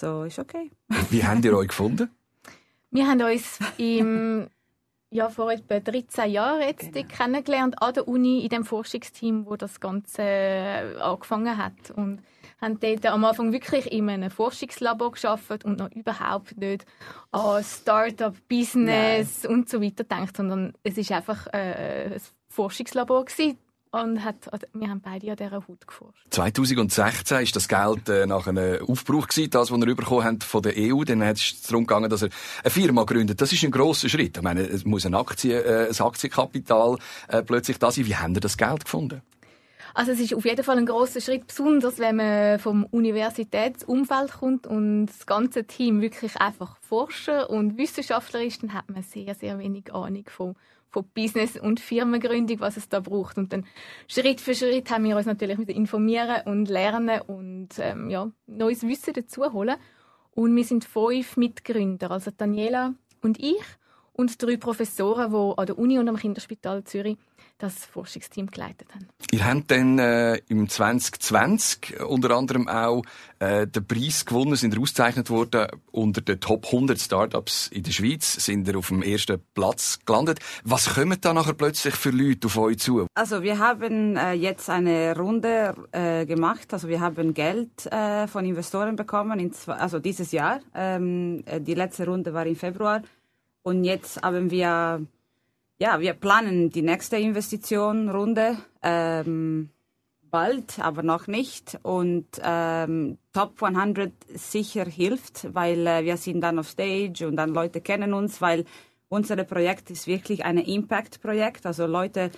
So, 0.00 0.24
ist 0.24 0.38
okay. 0.38 0.70
Wie 1.10 1.24
habt 1.24 1.44
ihr 1.44 1.56
euch 1.56 1.68
gefunden? 1.68 2.10
Wir 2.90 3.06
haben 3.06 3.22
uns 3.22 3.58
im, 3.78 4.46
ja, 5.10 5.28
vor 5.30 5.50
etwa 5.50 5.80
13 5.80 6.30
Jahren 6.30 6.60
jetzt 6.60 6.92
Genau. 6.92 7.06
kennengelernt 7.08 7.80
an 7.82 7.94
der 7.94 8.06
Uni 8.06 8.40
in 8.42 8.48
dem 8.50 8.64
Forschungsteam, 8.64 9.46
wo 9.46 9.56
das 9.56 9.80
Ganze 9.80 10.22
äh, 10.22 10.96
angefangen 11.00 11.56
hat 11.56 11.90
und 11.94 12.20
haben 12.60 12.80
dort 12.80 13.06
am 13.06 13.24
Anfang 13.24 13.52
wirklich 13.52 13.92
in 13.92 14.08
einem 14.08 14.30
Forschungslabor 14.30 15.12
geschafft 15.12 15.64
und 15.64 15.78
noch 15.78 15.90
überhaupt 15.92 16.56
nicht 16.56 16.86
an 17.30 17.62
Startup, 17.62 18.34
Business 18.48 19.44
und 19.44 19.68
so 19.68 19.82
weiter 19.82 20.04
gedacht, 20.04 20.36
sondern 20.36 20.72
es 20.82 20.96
ist 20.96 21.12
einfach 21.12 21.46
äh, 21.52 22.14
ein 22.14 22.20
Forschungslabor 22.48 23.26
gewesen, 23.26 23.58
und 24.02 24.24
hat, 24.24 24.48
wir 24.74 24.88
haben 24.88 25.00
beide 25.00 25.30
an 25.30 25.36
dieser 25.36 25.52
Haut 25.52 25.86
geforscht. 25.86 26.26
2016 26.30 27.42
ist 27.42 27.56
das 27.56 27.68
Geld 27.68 28.08
äh, 28.08 28.26
nach 28.26 28.46
einem 28.46 28.82
Aufbruch 28.86 29.28
gewesen, 29.28 29.50
das, 29.50 29.70
was 29.70 29.80
er 29.80 29.94
bekommen 29.94 30.24
hat 30.24 30.44
von 30.44 30.62
der 30.62 30.74
EU. 30.76 31.04
Dann 31.04 31.24
hat 31.24 31.36
es 31.36 31.62
darum 31.62 31.86
gegangen, 31.86 32.10
dass 32.10 32.22
er 32.22 32.30
eine 32.62 32.70
Firma 32.70 33.04
gründet. 33.04 33.40
Das 33.40 33.52
ist 33.52 33.64
ein 33.64 33.70
grosser 33.70 34.08
Schritt. 34.08 34.36
Ich 34.36 34.42
meine, 34.42 34.62
es 34.62 34.84
muss 34.84 35.06
ein, 35.06 35.14
Aktien, 35.14 35.64
äh, 35.64 35.88
ein 35.88 35.98
Aktienkapital 35.98 36.98
äh, 37.28 37.42
plötzlich 37.42 37.78
da 37.78 37.90
sein. 37.90 38.06
Wie 38.06 38.16
haben 38.16 38.34
Sie 38.34 38.40
das 38.40 38.56
Geld 38.56 38.84
gefunden? 38.84 39.22
Also 39.94 40.12
es 40.12 40.20
ist 40.20 40.34
auf 40.34 40.44
jeden 40.44 40.62
Fall 40.62 40.78
ein 40.78 40.86
großer 40.86 41.20
Schritt, 41.20 41.46
besonders 41.46 41.98
wenn 41.98 42.16
man 42.16 42.58
vom 42.58 42.84
Universitätsumfeld 42.84 44.32
kommt 44.32 44.66
und 44.66 45.06
das 45.06 45.26
ganze 45.26 45.64
Team 45.64 46.00
wirklich 46.00 46.36
einfach 46.40 46.76
Forscher 46.78 47.50
und 47.50 47.76
Wissenschaftler 47.78 48.42
ist, 48.42 48.62
dann 48.62 48.74
hat 48.74 48.88
man 48.90 49.02
sehr, 49.02 49.34
sehr 49.34 49.58
wenig 49.58 49.92
Ahnung 49.94 50.24
von, 50.28 50.54
von 50.90 51.04
Business 51.14 51.58
und 51.58 51.80
Firmengründung, 51.80 52.60
was 52.60 52.76
es 52.76 52.88
da 52.88 53.00
braucht. 53.00 53.38
Und 53.38 53.52
dann 53.52 53.66
Schritt 54.08 54.40
für 54.40 54.54
Schritt 54.54 54.90
haben 54.90 55.04
wir 55.04 55.16
uns 55.16 55.26
natürlich 55.26 55.58
informieren 55.68 56.42
und 56.44 56.68
lernen 56.68 57.20
und 57.22 57.68
ähm, 57.78 58.10
ja, 58.10 58.30
neues 58.46 58.82
Wissen 58.82 59.14
dazu 59.14 59.52
holen. 59.52 59.76
Und 60.32 60.54
wir 60.54 60.64
sind 60.64 60.84
fünf 60.84 61.36
Mitgründer, 61.38 62.10
also 62.10 62.30
Daniela 62.30 62.94
und 63.22 63.38
ich 63.38 63.62
und 64.12 64.42
drei 64.42 64.56
Professoren, 64.56 65.30
die 65.30 65.58
an 65.58 65.66
der 65.66 65.78
Uni 65.78 65.98
und 65.98 66.08
am 66.08 66.16
Kinderspital 66.16 66.84
Zürich 66.84 67.16
das 67.58 67.86
Forschungsteam 67.86 68.48
geleitet 68.48 68.94
haben. 68.94 69.08
Ihr 69.30 69.44
habt 69.44 69.70
dann 69.70 69.98
äh, 69.98 70.36
im 70.48 70.68
2020 70.68 72.00
unter 72.00 72.36
anderem 72.36 72.68
auch 72.68 73.02
äh, 73.38 73.66
den 73.66 73.86
Preis 73.86 74.24
gewonnen, 74.26 74.56
sind 74.56 74.78
ausgezeichnet 74.78 75.30
worden 75.30 75.68
unter 75.90 76.20
den 76.20 76.40
Top 76.40 76.66
100 76.66 76.98
Startups 77.00 77.68
in 77.68 77.82
der 77.82 77.92
Schweiz, 77.92 78.44
sind 78.44 78.68
ihr 78.68 78.76
auf 78.76 78.88
dem 78.88 79.02
ersten 79.02 79.40
Platz 79.54 79.98
gelandet. 80.04 80.40
Was 80.64 80.94
kommen 80.94 81.18
da 81.20 81.32
nachher 81.32 81.54
plötzlich 81.54 81.94
für 81.94 82.10
Leute 82.10 82.46
auf 82.46 82.56
euch 82.58 82.78
zu? 82.78 83.06
Also 83.14 83.42
wir 83.42 83.58
haben 83.58 84.16
äh, 84.16 84.32
jetzt 84.32 84.68
eine 84.68 85.16
Runde 85.16 85.74
äh, 85.92 86.26
gemacht, 86.26 86.72
also 86.72 86.88
wir 86.88 87.00
haben 87.00 87.32
Geld 87.34 87.86
äh, 87.86 88.26
von 88.26 88.44
Investoren 88.44 88.96
bekommen, 88.96 89.40
in 89.40 89.52
zwei, 89.52 89.74
also 89.74 89.98
dieses 89.98 90.32
Jahr. 90.32 90.60
Ähm, 90.74 91.42
äh, 91.46 91.60
die 91.60 91.74
letzte 91.74 92.06
Runde 92.06 92.34
war 92.34 92.46
im 92.46 92.56
Februar 92.56 93.02
und 93.62 93.84
jetzt 93.84 94.22
haben 94.22 94.50
wir 94.50 95.06
ja, 95.78 96.00
wir 96.00 96.14
planen 96.14 96.70
die 96.70 96.82
nächste 96.82 97.16
Investitionrunde 97.16 98.56
ähm, 98.82 99.70
bald, 100.30 100.78
aber 100.80 101.02
noch 101.02 101.26
nicht. 101.26 101.78
Und 101.82 102.26
ähm, 102.42 103.18
Top 103.32 103.62
100 103.62 104.12
sicher 104.34 104.84
hilft, 104.84 105.54
weil 105.54 105.86
äh, 105.86 106.04
wir 106.04 106.16
sind 106.16 106.40
dann 106.40 106.58
auf 106.58 106.68
Stage 106.68 107.26
und 107.26 107.36
dann 107.36 107.52
Leute 107.52 107.80
kennen 107.80 108.14
uns, 108.14 108.40
weil 108.40 108.64
unser 109.08 109.36
Projekt 109.44 109.90
ist 109.90 110.06
wirklich 110.06 110.44
ein 110.44 110.58
Impact-Projekt. 110.58 111.66
Also 111.66 111.86
Leute 111.86 112.30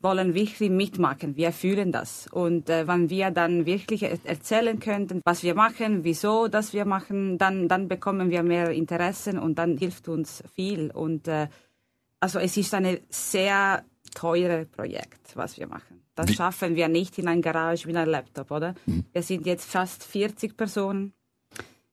wollen 0.00 0.34
wirklich 0.34 0.70
mitmachen. 0.70 1.36
Wir 1.36 1.52
fühlen 1.52 1.90
das. 1.90 2.28
Und 2.30 2.70
äh, 2.70 2.86
wenn 2.86 3.10
wir 3.10 3.30
dann 3.30 3.66
wirklich 3.66 4.02
erzählen 4.02 4.78
könnten, 4.78 5.20
was 5.24 5.42
wir 5.42 5.54
machen, 5.54 6.04
wieso 6.04 6.48
das 6.48 6.72
wir 6.72 6.84
machen, 6.84 7.38
dann, 7.38 7.68
dann 7.68 7.88
bekommen 7.88 8.30
wir 8.30 8.42
mehr 8.42 8.70
Interessen 8.70 9.38
und 9.38 9.58
dann 9.58 9.76
hilft 9.76 10.08
uns 10.08 10.44
viel. 10.54 10.90
Und 10.90 11.26
äh, 11.26 11.48
also 12.24 12.38
es 12.38 12.56
ist 12.56 12.72
ein 12.72 13.00
sehr 13.10 13.84
teures 14.14 14.66
Projekt, 14.68 15.36
was 15.36 15.58
wir 15.58 15.66
machen. 15.66 16.00
Das 16.14 16.28
Wie? 16.28 16.34
schaffen 16.34 16.74
wir 16.74 16.88
nicht 16.88 17.18
in 17.18 17.28
einer 17.28 17.42
Garage 17.42 17.86
mit 17.86 17.96
einem 17.96 18.12
Laptop, 18.12 18.50
oder? 18.50 18.74
Mhm. 18.86 19.04
Wir 19.12 19.22
sind 19.22 19.44
jetzt 19.44 19.70
fast 19.70 20.02
40 20.04 20.56
Personen. 20.56 21.12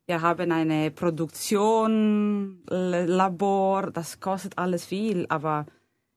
Wir 0.06 0.22
haben 0.22 0.54
eine 0.54 0.90
Produktion, 0.92 2.64
Labor, 2.70 3.92
das 3.92 4.22
kostet 4.22 4.58
alles 4.58 4.86
viel, 4.86 5.26
aber 5.28 5.66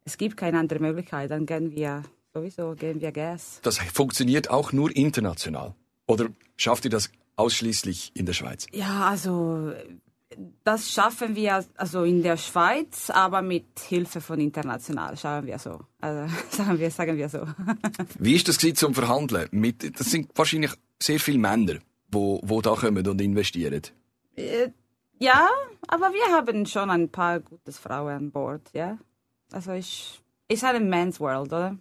es 0.05 0.17
gibt 0.17 0.37
keine 0.37 0.61
andere 0.61 0.79
Möglichkeit. 0.79 1.33
Dann 1.33 1.45
gehen 1.45 1.73
wir 1.73 2.05
sowieso 2.33 2.77
gehen 2.77 3.01
wir 3.01 3.11
Gas. 3.11 3.59
Das 3.63 3.79
funktioniert 3.79 4.49
auch 4.49 4.73
nur 4.73 4.95
international. 4.95 5.75
Oder 6.07 6.29
schafft 6.57 6.85
ihr 6.85 6.91
das 6.93 7.11
ausschließlich 7.35 8.13
in 8.15 8.27
der 8.27 8.35
Schweiz? 8.35 8.69
Ja, 8.73 9.09
also 9.09 9.73
das 10.65 10.91
schaffen 10.91 11.37
wir 11.37 11.65
also 11.77 12.05
in 12.05 12.23
der 12.23 12.37
Schweiz, 12.37 13.11
aber 13.11 13.43
mit 13.43 13.81
Hilfe 13.81 14.21
von 14.21 14.41
international, 14.41 15.17
schauen 15.17 15.47
wir 15.47 15.59
so. 15.59 15.81
Also 16.01 16.33
sagen 16.51 16.79
wir, 16.79 16.91
sagen 16.91 17.17
wir 17.17 17.29
so. 17.29 17.47
Wie 18.19 18.35
ist 18.35 18.49
das 18.49 18.59
zum 18.75 18.95
Verhandeln? 18.95 19.49
Mit, 19.53 19.99
das 19.99 20.11
sind 20.11 20.31
wahrscheinlich 20.35 20.73
sehr 21.01 21.21
viele 21.21 21.39
Männer, 21.39 21.79
wo, 22.11 22.41
wo 22.45 22.61
da 22.61 22.75
kommen 22.75 23.07
und 23.07 23.21
investieren. 23.21 23.83
Äh, 24.37 24.71
ja, 25.19 25.49
aber 25.89 26.13
wir 26.13 26.37
haben 26.37 26.67
schon 26.67 26.91
ein 26.91 27.09
paar 27.09 27.41
gute 27.41 27.73
Frauen 27.73 28.15
an 28.15 28.31
Bord, 28.31 28.63
ja. 28.73 28.99
Also 29.53 29.73
ich, 29.73 30.21
ist 30.49 30.65
ein 30.65 30.89
Man's 30.89 31.21
World, 31.21 31.53
oder? 31.53 31.79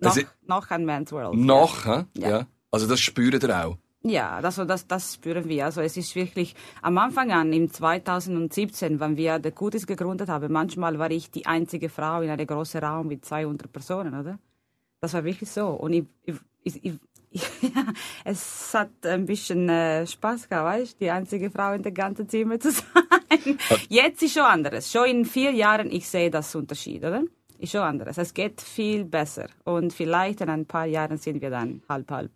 Noch, 0.00 0.16
ist, 0.16 0.26
noch 0.46 0.70
ein 0.70 0.84
Man's 0.84 1.12
World. 1.12 1.34
Noch, 1.34 1.86
ja. 1.86 2.06
ja. 2.14 2.28
ja. 2.30 2.46
Also 2.70 2.86
das 2.86 3.00
spürt 3.00 3.42
ihr 3.42 3.64
auch. 3.64 3.76
Ja, 4.02 4.38
also 4.38 4.64
das, 4.64 4.86
das 4.86 5.14
spüren 5.14 5.46
wir. 5.48 5.66
Also 5.66 5.82
es 5.82 5.96
ist 5.96 6.14
wirklich 6.14 6.54
am 6.80 6.96
Anfang 6.96 7.32
an, 7.32 7.52
im 7.52 7.70
2017, 7.70 8.98
wenn 8.98 9.16
wir 9.16 9.40
The 9.42 9.50
Goodies 9.50 9.86
gegründet 9.86 10.28
haben, 10.28 10.50
manchmal 10.52 10.98
war 10.98 11.10
ich 11.10 11.30
die 11.30 11.44
einzige 11.46 11.90
Frau 11.90 12.22
in 12.22 12.30
einem 12.30 12.46
großen 12.46 12.82
Raum 12.82 13.08
mit 13.08 13.24
200 13.24 13.70
Personen, 13.70 14.18
oder? 14.18 14.38
Das 15.00 15.12
war 15.12 15.24
wirklich 15.24 15.50
so. 15.50 15.68
Und 15.68 15.92
ich, 15.92 16.04
ich, 16.24 16.36
ich, 16.62 16.84
ich 16.84 16.94
es 18.24 18.74
hat 18.74 18.90
ein 19.04 19.26
bisschen 19.26 19.68
äh, 19.68 20.06
Spaß 20.06 20.48
gehabt, 20.48 20.66
weißt 20.66 21.00
die 21.00 21.10
einzige 21.10 21.50
Frau 21.50 21.72
in 21.72 21.82
der 21.82 21.92
ganzen 21.92 22.28
Zimmer 22.28 22.58
zu 22.58 22.70
sein. 22.72 23.58
Jetzt 23.88 24.22
ist 24.22 24.34
schon 24.34 24.42
anderes. 24.42 24.90
Schon 24.90 25.06
in 25.06 25.24
vier 25.24 25.52
Jahren, 25.52 25.90
ich 25.90 26.08
sehe 26.08 26.30
das 26.30 26.54
Unterschied, 26.54 27.04
oder? 27.04 27.22
Ist 27.58 27.72
schon 27.72 27.82
anderes. 27.82 28.16
Es 28.16 28.32
geht 28.32 28.60
viel 28.60 29.04
besser. 29.04 29.46
Und 29.64 29.92
vielleicht 29.92 30.40
in 30.40 30.48
ein 30.48 30.66
paar 30.66 30.86
Jahren 30.86 31.18
sind 31.18 31.40
wir 31.42 31.50
dann 31.50 31.82
halb 31.88 32.10
halb. 32.10 32.32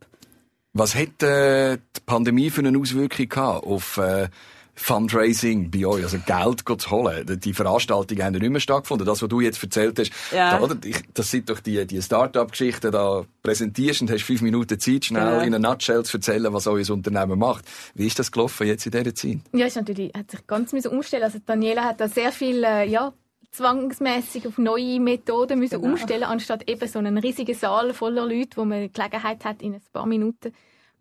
Was 0.75 0.95
hat 0.95 1.23
äh, 1.23 1.76
die 1.76 2.00
Pandemie 2.04 2.50
für 2.50 2.61
eine 2.61 2.76
Auswirkung 2.78 3.28
gehabt 3.28 3.64
auf 3.64 3.97
äh, 3.97 4.28
Fundraising 4.76 5.71
bei 5.71 5.87
euch, 5.87 6.02
also 6.02 6.19
Geld 6.19 6.81
zu 6.81 6.90
holen. 6.90 7.40
Die 7.40 7.54
Veranstaltungen 7.54 8.25
haben 8.25 8.33
nicht 8.33 8.50
mehr 8.50 8.61
stattgefunden. 8.61 9.07
Das, 9.07 9.23
was 9.23 9.28
du 9.28 9.40
jetzt 9.40 9.62
erzählt 9.62 9.99
hast, 10.00 10.11
ja. 10.33 10.59
da, 10.59 10.75
das 11.14 11.31
sind 11.31 11.49
doch 11.49 11.61
die, 11.61 11.87
die 11.87 12.02
Start-up-Geschichten, 12.02 12.90
da 12.90 13.25
präsentierst 13.43 14.02
und 14.02 14.11
hast 14.11 14.25
fünf 14.25 14.43
Minuten 14.43 14.78
Zeit, 14.81 15.04
schnell 15.04 15.23
ja. 15.23 15.43
in 15.43 15.54
einer 15.54 15.71
Nutshell 15.71 16.04
zu 16.04 16.16
erzählen, 16.16 16.52
was 16.52 16.66
euer 16.66 16.90
Unternehmen 16.90 17.38
macht. 17.38 17.64
Wie 17.95 18.07
ist 18.07 18.19
das 18.19 18.33
gelaufen 18.33 18.66
jetzt 18.66 18.85
in 18.87 18.93
dieser 18.93 19.14
Zeit? 19.14 19.38
Ja, 19.52 19.66
ist 19.66 19.76
natürlich, 19.76 20.12
hat 20.12 20.33
sich 20.33 20.45
ganz 20.47 20.73
umstellen. 20.73 21.23
Also 21.23 21.38
Daniela 21.47 21.85
hat 21.85 22.00
da 22.00 22.09
sehr 22.09 22.33
viel, 22.33 22.64
äh, 22.64 22.88
ja, 22.88 23.12
zwangsmäßig 23.54 24.49
auf 24.49 24.58
neue 24.58 24.99
Methoden 25.00 25.61
müssen 25.61 25.80
genau. 25.80 25.92
umstellen, 25.92 26.25
anstatt 26.25 26.68
eben 26.68 26.88
so 26.88 26.99
einen 26.99 27.18
riesigen 27.18 27.54
Saal 27.54 27.94
voller 27.94 28.26
Leute, 28.26 28.56
wo 28.56 28.64
man 28.64 28.92
Gelegenheit 28.92 29.44
hat, 29.44 29.62
in 29.62 29.75
ein 29.75 29.82
paar 29.92 30.06
Minuten 30.06 30.52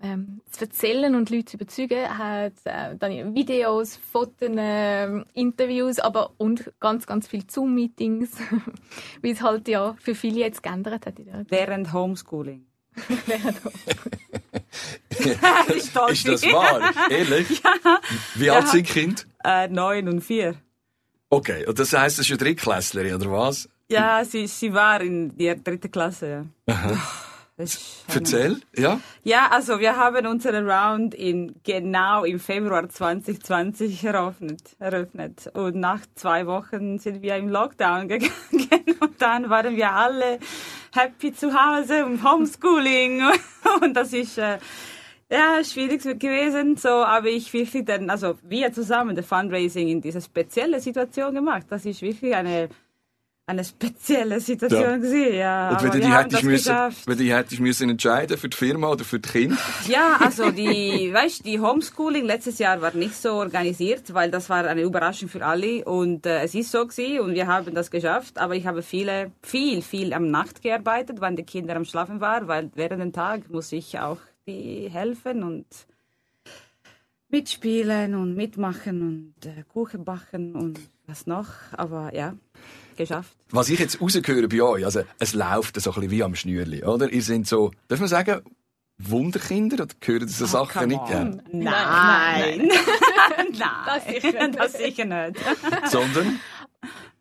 ähm, 0.01 0.41
zu 0.51 0.65
erzählen 0.65 1.15
und 1.15 1.29
Leute 1.29 1.45
zu 1.45 1.57
überzeugen, 1.57 2.17
hat 2.17 2.53
äh, 2.65 2.95
dann 2.97 3.33
Videos, 3.33 3.95
Fotos, 3.95 4.49
äh, 4.55 5.23
Interviews, 5.33 5.99
aber 5.99 6.33
und 6.37 6.71
ganz, 6.79 7.07
ganz 7.07 7.27
viele 7.27 7.45
Zoom-Meetings, 7.49 8.31
wie 9.21 9.31
es 9.31 9.41
halt 9.41 9.67
ja 9.67 9.95
für 9.99 10.13
viele 10.13 10.39
jetzt 10.39 10.61
geändert 10.61 11.07
hat. 11.07 11.15
Während 11.49 11.91
Homeschooling. 11.91 12.65
Während 13.25 13.61
Homeschooling. 13.63 14.19
ist, 15.69 15.95
ist, 16.11 16.27
das 16.27 16.43
wahr? 16.53 16.91
Ehrlich? 17.09 17.63
Ja. 17.63 17.99
Wie 18.35 18.49
alt 18.51 18.65
ja. 18.65 18.69
sind 18.69 18.85
Kind? 18.85 19.27
Äh, 19.43 19.69
neun 19.69 20.07
und 20.07 20.21
vier. 20.21 20.55
Okay, 21.33 21.65
und 21.65 21.79
das 21.79 21.93
heisst, 21.93 22.19
das 22.19 22.27
ist 22.27 22.31
eine 22.31 22.37
Drittklässlerin, 22.37 23.15
oder 23.15 23.31
was? 23.31 23.67
Ja, 23.89 24.23
sie, 24.23 24.45
sie 24.45 24.71
war 24.71 25.01
in 25.01 25.35
der 25.35 25.55
dritten 25.55 25.89
Klasse, 25.89 26.29
ja. 26.29 26.45
Aha. 26.71 26.95
Erzähl, 28.07 28.61
ja? 28.77 28.99
Ja, 29.23 29.47
also 29.49 29.79
wir 29.79 29.95
haben 29.95 30.27
unseren 30.27 30.69
Round 30.69 31.15
in, 31.15 31.55
genau 31.63 32.23
im 32.23 32.39
Februar 32.39 32.87
2020 32.87 34.03
eröffnet, 34.03 34.75
eröffnet. 34.77 35.49
Und 35.55 35.75
nach 35.75 36.01
zwei 36.13 36.45
Wochen 36.45 36.99
sind 36.99 37.23
wir 37.23 37.35
im 37.37 37.49
Lockdown 37.49 38.07
gegangen 38.09 38.95
und 38.99 39.19
dann 39.19 39.49
waren 39.49 39.75
wir 39.75 39.91
alle 39.91 40.37
happy 40.93 41.33
zu 41.33 41.51
Hause 41.51 42.05
und 42.05 42.23
Homeschooling. 42.23 43.23
Und 43.81 43.95
das 43.95 44.13
ist... 44.13 44.37
Äh, 44.37 44.59
ja, 45.33 45.63
schwierig 45.63 46.03
gewesen. 46.03 46.77
So 46.77 46.89
habe 46.89 47.29
ich 47.29 47.51
wirklich 47.53 47.85
dann, 47.85 48.09
also 48.09 48.35
wir 48.43 48.71
zusammen, 48.71 49.15
das 49.15 49.25
Fundraising 49.25 49.87
in 49.87 50.01
dieser 50.01 50.21
speziellen 50.21 50.79
Situation 50.79 51.33
gemacht. 51.33 51.65
Das 51.69 51.85
ist 51.85 52.01
wirklich 52.01 52.35
eine 52.35 52.69
eine 53.45 53.65
spezielle 53.65 54.39
Situation 54.39 54.81
ja. 54.81 54.97
gewesen, 54.97 55.35
ja. 55.35 55.69
Und 55.71 55.83
wenn 55.83 55.91
du 55.91 55.99
die 55.99 56.13
hättest 56.13 56.43
müssen, 56.43 56.75
wenn 57.05 57.17
du 57.17 57.23
hättest 57.25 57.59
müssen 57.59 57.89
entscheiden 57.89 58.37
für 58.37 58.47
die 58.47 58.55
Firma 58.55 58.87
oder 58.89 59.03
für 59.03 59.19
die 59.19 59.27
Kinder? 59.27 59.57
Ja, 59.85 60.17
also 60.21 60.49
die, 60.49 61.11
weißt, 61.13 61.45
die 61.45 61.59
Homeschooling 61.59 62.23
letztes 62.23 62.59
Jahr 62.59 62.81
war 62.81 62.93
nicht 62.95 63.15
so 63.15 63.33
organisiert, 63.33 64.13
weil 64.13 64.31
das 64.31 64.49
war 64.49 64.65
eine 64.65 64.81
Überraschung 64.81 65.27
für 65.27 65.45
alle 65.45 65.83
und 65.83 66.25
äh, 66.25 66.43
es 66.43 66.55
ist 66.55 66.71
so 66.71 66.87
gewesen 66.87 67.19
und 67.19 67.33
wir 67.33 67.47
haben 67.47 67.75
das 67.75 67.91
geschafft, 67.91 68.37
aber 68.37 68.55
ich 68.55 68.65
habe 68.65 68.81
viele, 68.81 69.31
viel, 69.41 69.81
viel 69.81 70.13
am 70.13 70.31
Nacht 70.31 70.61
gearbeitet, 70.61 71.17
wann 71.19 71.35
die 71.35 71.43
Kinder 71.43 71.75
am 71.75 71.83
Schlafen 71.83 72.21
waren, 72.21 72.47
weil 72.47 72.71
während 72.75 73.01
dem 73.01 73.11
Tag 73.11 73.49
muss 73.49 73.73
ich 73.73 73.99
auch 73.99 74.19
die 74.47 74.89
helfen 74.89 75.43
und 75.43 75.65
mitspielen 77.29 78.15
und 78.15 78.35
mitmachen 78.35 79.01
und 79.01 79.45
äh, 79.45 79.63
Kuchen 79.63 80.05
backen 80.05 80.55
und 80.55 80.79
was 81.07 81.25
noch. 81.25 81.47
Aber 81.71 82.13
ja. 82.13 82.35
geschafft. 82.95 83.35
Was 83.49 83.69
ich 83.69 83.79
jetzt 83.79 83.99
rausgehöre 83.99 84.47
bei 84.47 84.61
euch, 84.61 84.85
also 84.85 85.01
es 85.19 85.33
läuft 85.33 85.81
so 85.81 85.91
ein 85.91 85.95
bisschen 85.95 86.11
wie 86.11 86.23
am 86.23 86.35
Schnürli, 86.35 86.83
oder? 86.83 87.11
Ihr 87.11 87.23
seid 87.23 87.47
so, 87.47 87.71
darf 87.87 87.99
man 87.99 88.07
sagen, 88.07 88.41
Wunderkinder 88.99 89.83
oder 89.83 89.93
gehören 89.99 90.27
so 90.27 90.45
oh, 90.45 90.47
Sachen 90.47 90.87
nicht 90.87 91.05
gern? 91.07 91.41
Nein. 91.51 92.67
Nein. 92.67 92.69
Nein. 93.57 93.91
Das 93.91 94.05
sicher 94.05 94.47
nicht. 94.47 94.57
Das 94.57 94.73
sicher 94.73 95.05
nicht. 95.05 95.39
Sondern? 95.89 96.39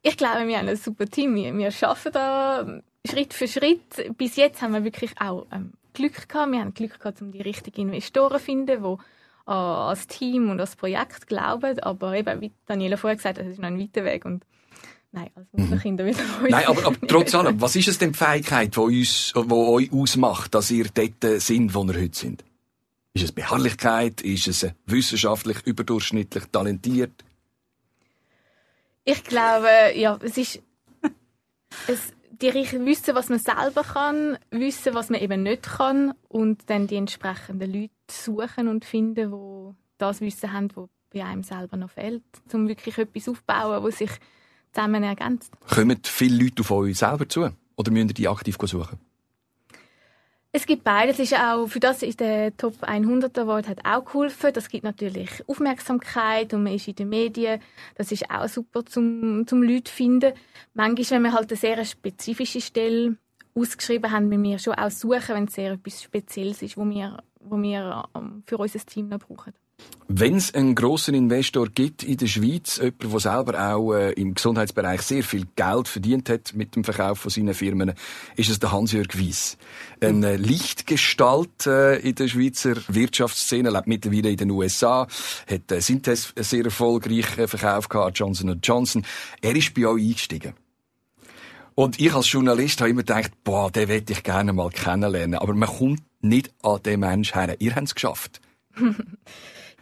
Ich 0.02 0.16
glaube, 0.16 0.46
wir 0.46 0.58
haben 0.58 0.68
ein 0.68 0.76
super 0.76 1.06
Team. 1.06 1.34
Wir, 1.34 1.56
wir 1.56 1.72
arbeiten 1.82 2.12
da 2.12 2.82
Schritt 3.08 3.32
für 3.34 3.48
Schritt. 3.48 4.16
Bis 4.18 4.36
jetzt 4.36 4.60
haben 4.60 4.74
wir 4.74 4.84
wirklich 4.84 5.12
auch 5.20 5.46
ähm, 5.52 5.72
Glück 5.92 6.28
gehabt. 6.28 6.52
Wir 6.52 6.60
haben 6.60 6.74
Glück 6.74 6.98
gehabt, 6.98 7.22
um 7.22 7.32
die 7.32 7.42
richtigen 7.42 7.82
Investoren 7.82 8.38
zu 8.38 8.44
finden, 8.44 8.82
die 8.82 9.50
äh, 9.50 9.52
als 9.52 10.06
Team 10.06 10.50
und 10.50 10.60
als 10.60 10.76
Projekt 10.76 11.26
glauben. 11.26 11.78
Aber 11.80 12.14
eben, 12.14 12.40
wie 12.40 12.52
Daniela 12.66 12.96
vorher 12.96 13.16
gesagt 13.16 13.38
hat, 13.38 13.46
es 13.46 13.52
ist 13.52 13.60
noch 13.60 13.68
ein 13.68 13.78
weiter 13.78 14.04
Weg. 14.04 14.24
Und 14.24 14.44
Nein, 15.14 15.30
als 15.34 15.46
Wunderkinder 15.52 16.04
mhm. 16.04 16.08
wieder 16.08 16.22
Nein, 16.48 16.66
aber, 16.66 16.86
aber 16.86 17.06
trotz 17.06 17.34
allem, 17.34 17.60
was 17.60 17.76
ist 17.76 17.88
es 17.88 17.98
denn 17.98 18.12
die 18.12 18.18
Fähigkeit, 18.18 18.74
die, 18.74 18.80
uns, 18.80 19.32
die 19.34 19.52
euch 19.52 19.92
ausmacht, 19.92 20.54
dass 20.54 20.70
ihr 20.70 20.86
dort 20.92 21.42
sind, 21.42 21.74
wo 21.74 21.84
ihr 21.84 22.00
heute 22.00 22.18
sind? 22.18 22.44
Ist 23.12 23.24
es 23.24 23.32
Beharrlichkeit? 23.32 24.22
Ist 24.22 24.48
es 24.48 24.66
wissenschaftlich 24.86 25.58
überdurchschnittlich 25.66 26.44
talentiert? 26.46 27.12
Ich 29.04 29.22
glaube, 29.22 29.68
ja, 29.94 30.18
es 30.22 30.38
ist 30.38 30.62
es, 31.88 32.12
die 32.42 32.54
wissen, 32.54 33.14
was 33.14 33.28
man 33.28 33.38
selber 33.38 33.82
kann, 33.82 34.36
wissen, 34.50 34.94
was 34.94 35.10
man 35.10 35.20
eben 35.20 35.42
nicht 35.44 35.62
kann 35.62 36.12
und 36.28 36.68
dann 36.68 36.86
die 36.86 36.96
entsprechenden 36.96 37.72
Leute 37.72 37.92
suchen 38.10 38.68
und 38.68 38.84
finden, 38.84 39.30
die 39.30 39.74
das 39.98 40.20
Wissen 40.20 40.52
haben, 40.52 40.68
was 40.74 40.88
bei 41.12 41.24
einem 41.24 41.42
selber 41.42 41.76
noch 41.76 41.90
fehlt, 41.90 42.24
um 42.52 42.68
wirklich 42.68 42.98
etwas 42.98 43.28
aufzubauen, 43.28 43.84
was 43.84 43.98
sich 43.98 44.10
zusammen 44.72 45.02
ergänzt. 45.02 45.52
Kommen 45.68 46.00
viele 46.02 46.44
Leute 46.44 46.62
auf 46.62 46.70
euch 46.72 46.98
selber 46.98 47.28
zu? 47.28 47.50
Oder 47.76 47.90
müsst 47.90 48.08
ihr 48.08 48.14
die 48.14 48.28
aktiv 48.28 48.56
suchen? 48.60 48.98
Es 50.54 50.66
gibt 50.66 50.84
beides. 50.84 51.18
Ist 51.18 51.34
auch, 51.34 51.66
für 51.66 51.80
das 51.80 52.02
ist 52.02 52.20
der 52.20 52.54
Top 52.56 52.74
100 52.82 53.38
Award 53.38 53.68
hat 53.68 53.86
auch 53.86 54.04
geholfen. 54.04 54.52
Das 54.52 54.68
gibt 54.68 54.84
natürlich 54.84 55.30
Aufmerksamkeit 55.48 56.52
und 56.52 56.62
man 56.62 56.74
ist 56.74 56.88
in 56.88 56.94
den 56.94 57.08
Medien. 57.08 57.60
Das 57.94 58.12
ist 58.12 58.30
auch 58.30 58.46
super 58.48 58.84
zum, 58.84 59.46
zum 59.46 59.62
Leute 59.62 59.90
finden. 59.90 60.34
Manchmal, 60.74 61.10
wenn 61.10 61.22
wir 61.22 61.32
halt 61.32 61.50
eine 61.50 61.56
sehr 61.56 61.82
spezifische 61.86 62.60
Stelle 62.60 63.16
ausgeschrieben 63.54 64.10
haben, 64.10 64.30
wir 64.30 64.58
schon 64.58 64.74
auch 64.74 64.90
suchen, 64.90 65.34
wenn 65.34 65.44
es 65.44 65.54
sehr 65.54 65.72
etwas 65.72 66.02
Spezielles 66.02 66.60
ist, 66.60 66.76
wo 66.76 66.84
wir, 66.84 67.22
wo 67.40 67.56
wir 67.56 68.04
ähm, 68.14 68.42
für 68.46 68.58
unser 68.58 68.80
Team 68.80 69.08
noch 69.08 69.20
brauchen. 69.20 69.54
Wenn 70.14 70.36
es 70.36 70.52
einen 70.52 70.74
grossen 70.74 71.14
Investor 71.14 71.68
gibt 71.68 72.02
in 72.02 72.18
der 72.18 72.26
Schweiz, 72.26 72.76
jemand, 72.76 73.02
der 73.02 73.20
selber 73.20 73.72
auch 73.72 73.94
äh, 73.94 74.12
im 74.12 74.34
Gesundheitsbereich 74.34 75.00
sehr 75.00 75.22
viel 75.22 75.46
Geld 75.56 75.88
verdient 75.88 76.28
hat 76.28 76.52
mit 76.54 76.76
dem 76.76 76.84
Verkauf 76.84 77.20
von 77.20 77.30
seinen 77.30 77.54
Firmen, 77.54 77.94
ist 78.36 78.50
es 78.50 78.58
der 78.58 78.72
Hans-Jörg 78.72 79.18
Weiss. 79.18 79.56
Eine 80.02 80.36
Lichtgestalt 80.36 81.66
äh, 81.66 81.96
in 82.00 82.14
der 82.14 82.28
Schweizer 82.28 82.74
Wirtschaftsszene, 82.88 83.70
lebt 83.70 83.86
mittlerweile 83.86 84.30
in 84.30 84.36
den 84.36 84.50
USA, 84.50 85.06
hat 85.48 85.72
äh, 85.72 85.80
Synthes 85.80 86.34
sehr 86.36 86.64
erfolgreich 86.64 87.38
äh, 87.38 87.46
verkauft 87.46 87.88
gehabt, 87.88 88.18
Johnson 88.18 88.60
Johnson. 88.62 89.06
Er 89.40 89.56
ist 89.56 89.72
bei 89.72 89.86
euch 89.86 90.02
eingestiegen. 90.02 90.52
Und 91.74 91.98
ich 91.98 92.12
als 92.12 92.30
Journalist 92.30 92.80
habe 92.80 92.90
immer 92.90 93.00
gedacht, 93.00 93.30
boah, 93.44 93.70
den 93.70 93.88
möchte 93.88 94.12
ich 94.12 94.22
gerne 94.22 94.52
mal 94.52 94.68
kennenlernen. 94.68 95.36
Aber 95.36 95.54
man 95.54 95.70
kommt 95.70 96.02
nicht 96.20 96.52
an 96.62 96.82
den 96.82 97.00
Menschen 97.00 97.40
her. 97.40 97.56
Ihr 97.60 97.74
habt 97.74 97.86
es 97.86 97.94
geschafft. 97.94 98.42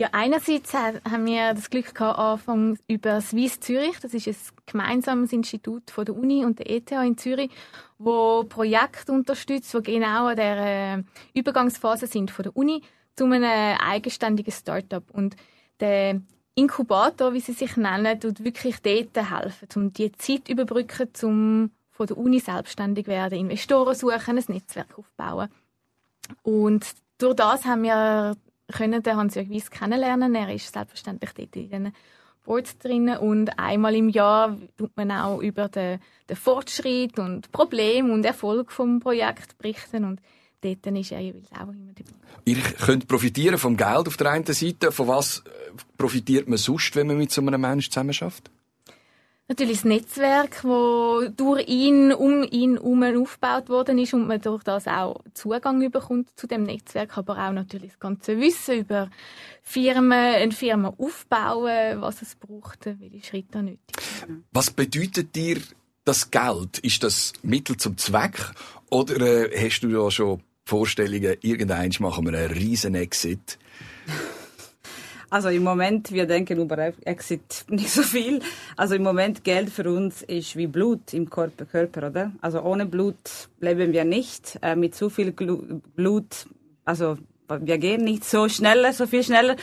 Ja, 0.01 0.09
einerseits 0.13 0.73
haben 0.73 1.27
wir 1.27 1.53
das 1.53 1.69
Glück 1.69 1.95
gehabt, 1.95 2.19
Anfang 2.19 2.79
über 2.89 3.21
Swiss 3.21 3.61
Zürich. 3.61 4.01
Das 4.01 4.15
ist 4.15 4.27
ein 4.29 4.35
gemeinsames 4.65 5.31
Institut 5.31 5.91
von 5.91 6.07
der 6.07 6.17
Uni 6.17 6.43
und 6.43 6.59
der 6.59 6.71
ETH 6.71 6.91
in 6.91 7.19
Zürich, 7.19 7.51
wo 7.99 8.45
Projekte 8.45 9.13
unterstützt, 9.13 9.75
die 9.75 9.83
genau 9.83 10.29
an 10.29 10.37
der 10.37 10.57
äh, 10.57 11.03
Übergangsphase 11.39 12.07
sind 12.07 12.31
von 12.31 12.45
der 12.45 12.57
Uni 12.57 12.81
zu 13.15 13.27
einem 13.27 13.45
eigenständigen 13.45 14.55
Startup. 14.55 15.05
Und 15.13 15.37
der 15.81 16.23
Inkubator, 16.55 17.35
wie 17.35 17.41
sie 17.41 17.53
sich 17.53 17.77
nennen, 17.77 18.19
tut 18.19 18.43
wirklich 18.43 18.81
dort 18.81 19.15
helfen, 19.31 19.69
um 19.75 19.93
die 19.93 20.13
Zeit 20.13 20.49
überbrücken, 20.49 21.11
um 21.25 21.73
von 21.91 22.07
der 22.07 22.17
Uni 22.17 22.41
selbstständig 22.41 23.07
werden, 23.07 23.39
Investoren 23.39 23.95
suchen, 23.95 24.39
ein 24.39 24.45
Netzwerk 24.49 24.99
aufbauen. 24.99 25.51
Und 26.43 26.87
durch 27.19 27.37
das 27.37 27.67
haben 27.67 27.83
wir 27.83 28.35
können 28.73 29.03
den 29.03 29.17
Hans-Jörg 29.17 29.51
Weiss 29.51 29.71
kennenlernen. 29.71 30.35
Er 30.35 30.53
ist 30.53 30.73
selbstverständlich 30.73 31.31
dort 31.33 31.57
in 31.57 31.71
den 31.71 31.93
Boards 32.45 32.79
drin 32.79 33.09
und 33.09 33.59
einmal 33.59 33.95
im 33.95 34.09
Jahr 34.09 34.57
tut 34.77 34.97
man 34.97 35.11
auch 35.11 35.41
über 35.41 35.69
den, 35.69 36.01
den 36.29 36.37
Fortschritt 36.37 37.19
und 37.19 37.53
Problem 37.53 38.11
und 38.11 38.25
Erfolg 38.25 38.73
vom 38.73 39.01
Projekt 39.01 39.59
berichten 39.59 40.05
und 40.05 40.21
dort 40.63 40.87
ist 40.87 41.13
er 41.13 41.21
jeweils 41.21 41.51
auch 41.53 41.69
immer 41.69 41.93
dabei. 41.95 42.11
Ihr 42.45 42.57
könnt 42.57 43.07
profitieren 43.07 43.59
vom 43.59 43.77
Geld 43.77 44.09
auf 44.09 44.17
der 44.17 44.31
einen 44.31 44.47
Seite. 44.47 44.91
Von 44.91 45.09
was 45.09 45.45
profitiert 45.99 46.49
man 46.49 46.59
sonst, 46.59 46.97
wenn 46.97 47.07
man 47.07 47.19
mit 47.19 47.31
so 47.31 47.41
einem 47.41 47.61
Menschen 47.61 47.93
zusammenarbeitet? 47.93 48.51
Natürlich 49.51 49.79
das 49.79 49.85
Netzwerk, 49.85 50.63
das 50.63 51.37
durch 51.37 51.69
ihn, 51.69 52.13
um 52.13 52.45
ihn 52.45 52.77
herum 52.77 53.03
aufgebaut 53.23 53.69
worden 53.69 53.99
ist 53.99 54.15
und 54.15 54.29
man 54.29 54.41
durch 54.41 54.63
das 54.63 54.87
auch 54.87 55.21
Zugang 55.35 55.91
bekommt 55.91 56.31
zu 56.37 56.47
dem 56.47 56.63
Netzwerk, 56.63 57.19
aber 57.19 57.33
auch 57.33 57.53
natürlich 57.53 57.91
das 57.91 58.01
ganze 58.01 58.39
Wissen 58.39 58.79
über 58.79 59.11
Firmen, 59.63 60.13
eine 60.13 60.53
Firma 60.53 60.95
aufbauen, 60.97 62.01
was 62.01 62.23
es 62.23 62.37
braucht, 62.37 62.87
welche 62.87 63.27
Schritte 63.27 63.63
nötig 63.63 64.01
sind. 64.21 64.45
Was 64.53 64.71
bedeutet 64.71 65.35
dir 65.35 65.59
das 66.05 66.31
Geld? 66.31 66.79
Ist 66.79 67.03
das 67.03 67.33
Mittel 67.43 67.77
zum 67.77 67.99
Zweck 67.99 68.53
oder 68.89 69.21
äh, 69.21 69.67
hast 69.67 69.81
du 69.81 69.89
da 69.89 70.11
schon 70.13 70.43
Vorstellungen, 70.65 71.37
irgendwann 71.43 71.91
machen 71.99 72.25
wir 72.25 72.39
einen 72.39 72.53
riesen 72.53 72.95
Exit? 72.95 73.59
Also 75.31 75.49
im 75.49 75.63
Moment, 75.63 76.11
wir 76.11 76.27
denken 76.27 76.59
über 76.61 76.93
Exit 77.05 77.65
nicht 77.69 77.91
so 77.91 78.03
viel. 78.03 78.41
Also 78.77 78.97
im 78.97 79.05
Moment 79.05 79.45
Geld 79.45 79.71
für 79.71 79.89
uns 79.89 80.23
ist 80.23 80.57
wie 80.57 80.67
Blut 80.67 81.15
im 81.15 81.31
Körper, 81.31 81.65
Körper 81.65 82.09
oder? 82.09 82.33
Also 82.41 82.61
ohne 82.63 82.85
Blut 82.85 83.49
leben 83.61 83.93
wir 83.93 84.05
nicht. 84.05 84.59
Äh, 84.61 84.75
mit 84.75 84.97
zu 84.97 85.09
viel 85.09 85.33
Glu 85.33 85.81
Blut, 85.95 86.47
also 86.85 87.17
wir 87.49 87.79
gehen 87.79 88.05
nicht 88.05 88.25
so 88.25 88.49
schneller, 88.49 88.93
so 88.93 89.07
viel 89.07 89.23
schneller. 89.23 89.57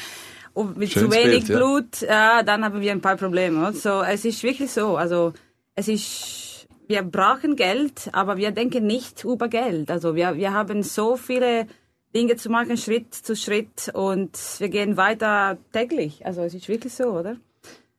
Und 0.54 0.78
mit 0.78 0.92
Schönes 0.92 1.10
zu 1.10 1.16
wenig 1.16 1.46
Bild, 1.46 1.50
ja. 1.50 1.58
Blut, 1.58 2.02
ja, 2.02 2.44
dann 2.44 2.64
haben 2.64 2.82
wir 2.82 2.92
ein 2.92 3.02
paar 3.02 3.18
Probleme. 3.18 3.74
So, 3.74 4.02
es 4.02 4.26
ist 4.26 4.42
wirklich 4.44 4.72
so. 4.72 4.98
Also 4.98 5.34
es 5.76 5.88
ist, 5.88 6.68
wir 6.88 7.04
brauchen 7.04 7.56
Geld, 7.56 8.10
aber 8.14 8.38
wir 8.38 8.52
denken 8.52 8.88
nicht 8.88 9.24
über 9.24 9.50
Geld. 9.50 9.92
Also 9.92 10.16
wir, 10.16 10.36
wir 10.36 10.54
haben 10.54 10.82
so 10.82 11.16
viele 11.18 11.68
Dinge 12.16 12.36
zu 12.36 12.50
machen, 12.50 12.78
Schritt 12.78 13.14
zu 13.14 13.36
Schritt 13.36 13.92
und 13.94 14.38
wir 14.60 14.70
gehen 14.70 14.98
weiter 14.98 15.58
täglich. 15.72 16.26
Also 16.26 16.42
es 16.42 16.54
ist 16.54 16.68
wirklich 16.68 16.94
so, 16.94 17.06
oder? 17.06 17.38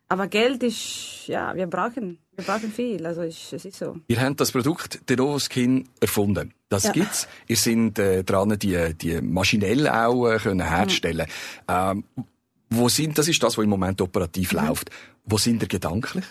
Aber 0.08 0.26
Geld 0.26 0.62
ist, 0.62 1.26
ja, 1.26 1.54
wir 1.54 1.66
brauchen, 1.66 2.18
wir 2.34 2.44
brauchen 2.44 2.72
viel. 2.72 3.04
Also 3.04 3.22
es 3.22 3.52
ist 3.52 3.74
so. 3.74 3.96
Ihr 4.08 4.20
habt 4.20 4.40
das 4.40 4.52
Produkt 4.52 5.08
Denovoskin 5.08 5.86
erfunden. 6.00 6.54
Das 6.70 6.84
ja. 6.84 6.92
gibt's. 6.92 7.28
Ihr 7.46 7.56
seid 7.56 7.98
äh, 7.98 8.24
dran, 8.24 8.58
die, 8.58 8.94
die 8.94 9.20
maschinell 9.20 9.86
auch 9.88 10.28
äh, 10.28 10.38
können 10.38 10.66
herstellen. 10.66 11.26
Mhm. 11.68 11.74
Ähm, 11.74 12.04
wo 12.70 12.88
sind, 12.88 13.18
das 13.18 13.28
ist 13.28 13.42
das, 13.42 13.56
was 13.56 13.64
im 13.64 13.70
Moment 13.70 14.00
operativ 14.00 14.52
mhm. 14.52 14.66
läuft. 14.66 14.90
Wo 15.24 15.36
sind 15.36 15.62
ihr 15.62 15.68
gedanklich? 15.68 16.24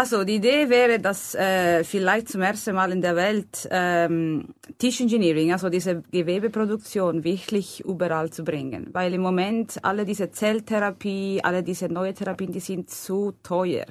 Also 0.00 0.24
die 0.24 0.36
Idee 0.36 0.70
wäre, 0.70 0.98
dass 0.98 1.34
äh, 1.34 1.84
vielleicht 1.84 2.30
zum 2.30 2.40
ersten 2.40 2.74
Mal 2.74 2.90
in 2.90 3.02
der 3.02 3.16
Welt 3.16 3.68
ähm, 3.70 4.54
Tischengineering, 4.78 5.52
also 5.52 5.68
diese 5.68 6.02
Gewebeproduktion, 6.10 7.22
wirklich 7.22 7.84
überall 7.84 8.30
zu 8.30 8.42
bringen. 8.42 8.88
Weil 8.94 9.12
im 9.12 9.20
Moment 9.20 9.78
alle 9.82 10.06
diese 10.06 10.30
Zelltherapie, 10.30 11.40
alle 11.42 11.62
diese 11.62 11.90
neue 11.90 12.14
Therapien, 12.14 12.50
die 12.50 12.60
sind 12.60 12.88
zu 12.88 13.34
teuer. 13.42 13.84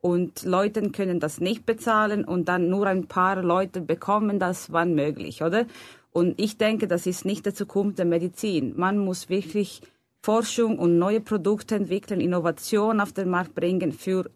Und 0.00 0.44
Leute 0.44 0.92
können 0.92 1.18
das 1.18 1.40
nicht 1.40 1.66
bezahlen 1.66 2.24
und 2.24 2.48
dann 2.48 2.68
nur 2.68 2.86
ein 2.86 3.08
paar 3.08 3.42
Leute 3.42 3.80
bekommen 3.80 4.38
das, 4.38 4.70
wann 4.70 4.94
möglich, 4.94 5.42
oder? 5.42 5.66
Und 6.12 6.40
ich 6.40 6.56
denke, 6.56 6.86
das 6.86 7.04
ist 7.04 7.24
nicht 7.24 7.46
die 7.46 7.52
Zukunft 7.52 7.98
der 7.98 8.06
Medizin. 8.06 8.74
Man 8.76 8.96
muss 8.98 9.28
wirklich 9.28 9.82
Forschung 10.22 10.78
und 10.78 10.98
neue 10.98 11.20
Produkte 11.20 11.74
entwickeln, 11.74 12.20
Innovation 12.20 13.00
auf 13.00 13.12
den 13.12 13.28
Markt 13.28 13.56
bringen 13.56 13.90
für 13.90 14.30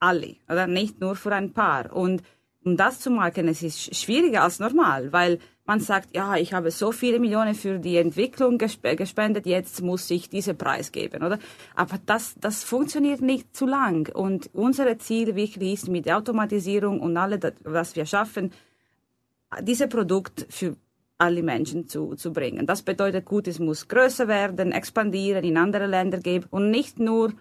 alle, 0.00 0.36
oder 0.48 0.66
nicht 0.66 1.00
nur 1.00 1.14
für 1.14 1.32
ein 1.32 1.52
paar. 1.52 1.94
Und 1.94 2.22
um 2.64 2.76
das 2.76 3.00
zu 3.00 3.10
machen, 3.10 3.48
es 3.48 3.62
ist 3.62 3.94
schwieriger 3.94 4.42
als 4.42 4.58
normal, 4.58 5.12
weil 5.12 5.38
man 5.64 5.80
sagt, 5.80 6.16
ja, 6.16 6.36
ich 6.36 6.52
habe 6.52 6.70
so 6.72 6.90
viele 6.90 7.20
Millionen 7.20 7.54
für 7.54 7.78
die 7.78 7.96
Entwicklung 7.96 8.58
gespendet, 8.58 9.46
jetzt 9.46 9.82
muss 9.82 10.10
ich 10.10 10.28
diesen 10.28 10.58
Preis 10.58 10.90
geben, 10.90 11.22
oder? 11.22 11.38
Aber 11.76 11.96
das, 12.04 12.34
das 12.40 12.64
funktioniert 12.64 13.20
nicht 13.20 13.54
zu 13.56 13.66
lang. 13.66 14.12
Und 14.12 14.50
unser 14.52 14.98
Ziel 14.98 15.36
wirklich 15.36 15.72
ist 15.74 15.88
mit 15.88 16.06
der 16.06 16.18
Automatisierung 16.18 17.00
und 17.00 17.16
alle, 17.16 17.38
was 17.62 17.94
wir 17.94 18.04
schaffen, 18.04 18.52
diese 19.62 19.86
Produkt 19.86 20.46
für 20.50 20.76
alle 21.18 21.42
Menschen 21.42 21.86
zu, 21.86 22.14
zu 22.14 22.32
bringen. 22.32 22.66
Das 22.66 22.82
bedeutet 22.82 23.24
gut, 23.24 23.46
es 23.46 23.58
muss 23.58 23.86
größer 23.86 24.26
werden, 24.26 24.72
expandieren, 24.72 25.44
in 25.44 25.56
andere 25.56 25.86
Länder 25.86 26.18
geben 26.18 26.46
und 26.50 26.70
nicht 26.70 26.98
nur 26.98 27.32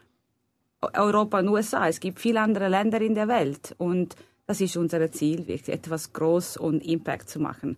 Europa 0.82 1.40
und 1.40 1.50
USA. 1.50 1.88
Es 1.88 2.00
gibt 2.00 2.20
viele 2.20 2.42
andere 2.42 2.70
Länder 2.70 3.02
in 3.02 3.16
der 3.16 3.28
Welt 3.28 3.76
und 3.78 4.16
das 4.46 4.62
ist 4.62 4.78
unser 4.78 5.12
Ziel, 5.12 5.48
wirklich 5.48 5.70
etwas 5.70 6.14
groß 6.14 6.58
und 6.58 6.84
Impact 6.84 7.30
zu 7.30 7.40
machen. 7.40 7.78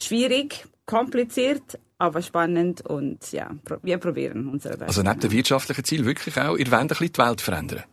Schwierig, 0.00 0.66
kompliziert, 0.86 1.78
aber 1.98 2.22
spannend 2.22 2.82
und 2.82 3.32
ja, 3.32 3.50
wir 3.82 3.98
probieren 3.98 4.48
unsere 4.48 4.76
Bestes. 4.76 4.98
Also 4.98 5.02
neben 5.02 5.20
dem 5.20 5.32
wirtschaftlichen 5.32 5.84
Ziel 5.84 6.04
wirklich 6.04 6.38
auch, 6.38 6.56
ihr 6.56 6.70
wollt 6.70 6.80
ein 6.80 6.88
bisschen 6.88 7.12
die 7.12 7.18
Welt 7.18 7.40
verändern? 7.40 7.84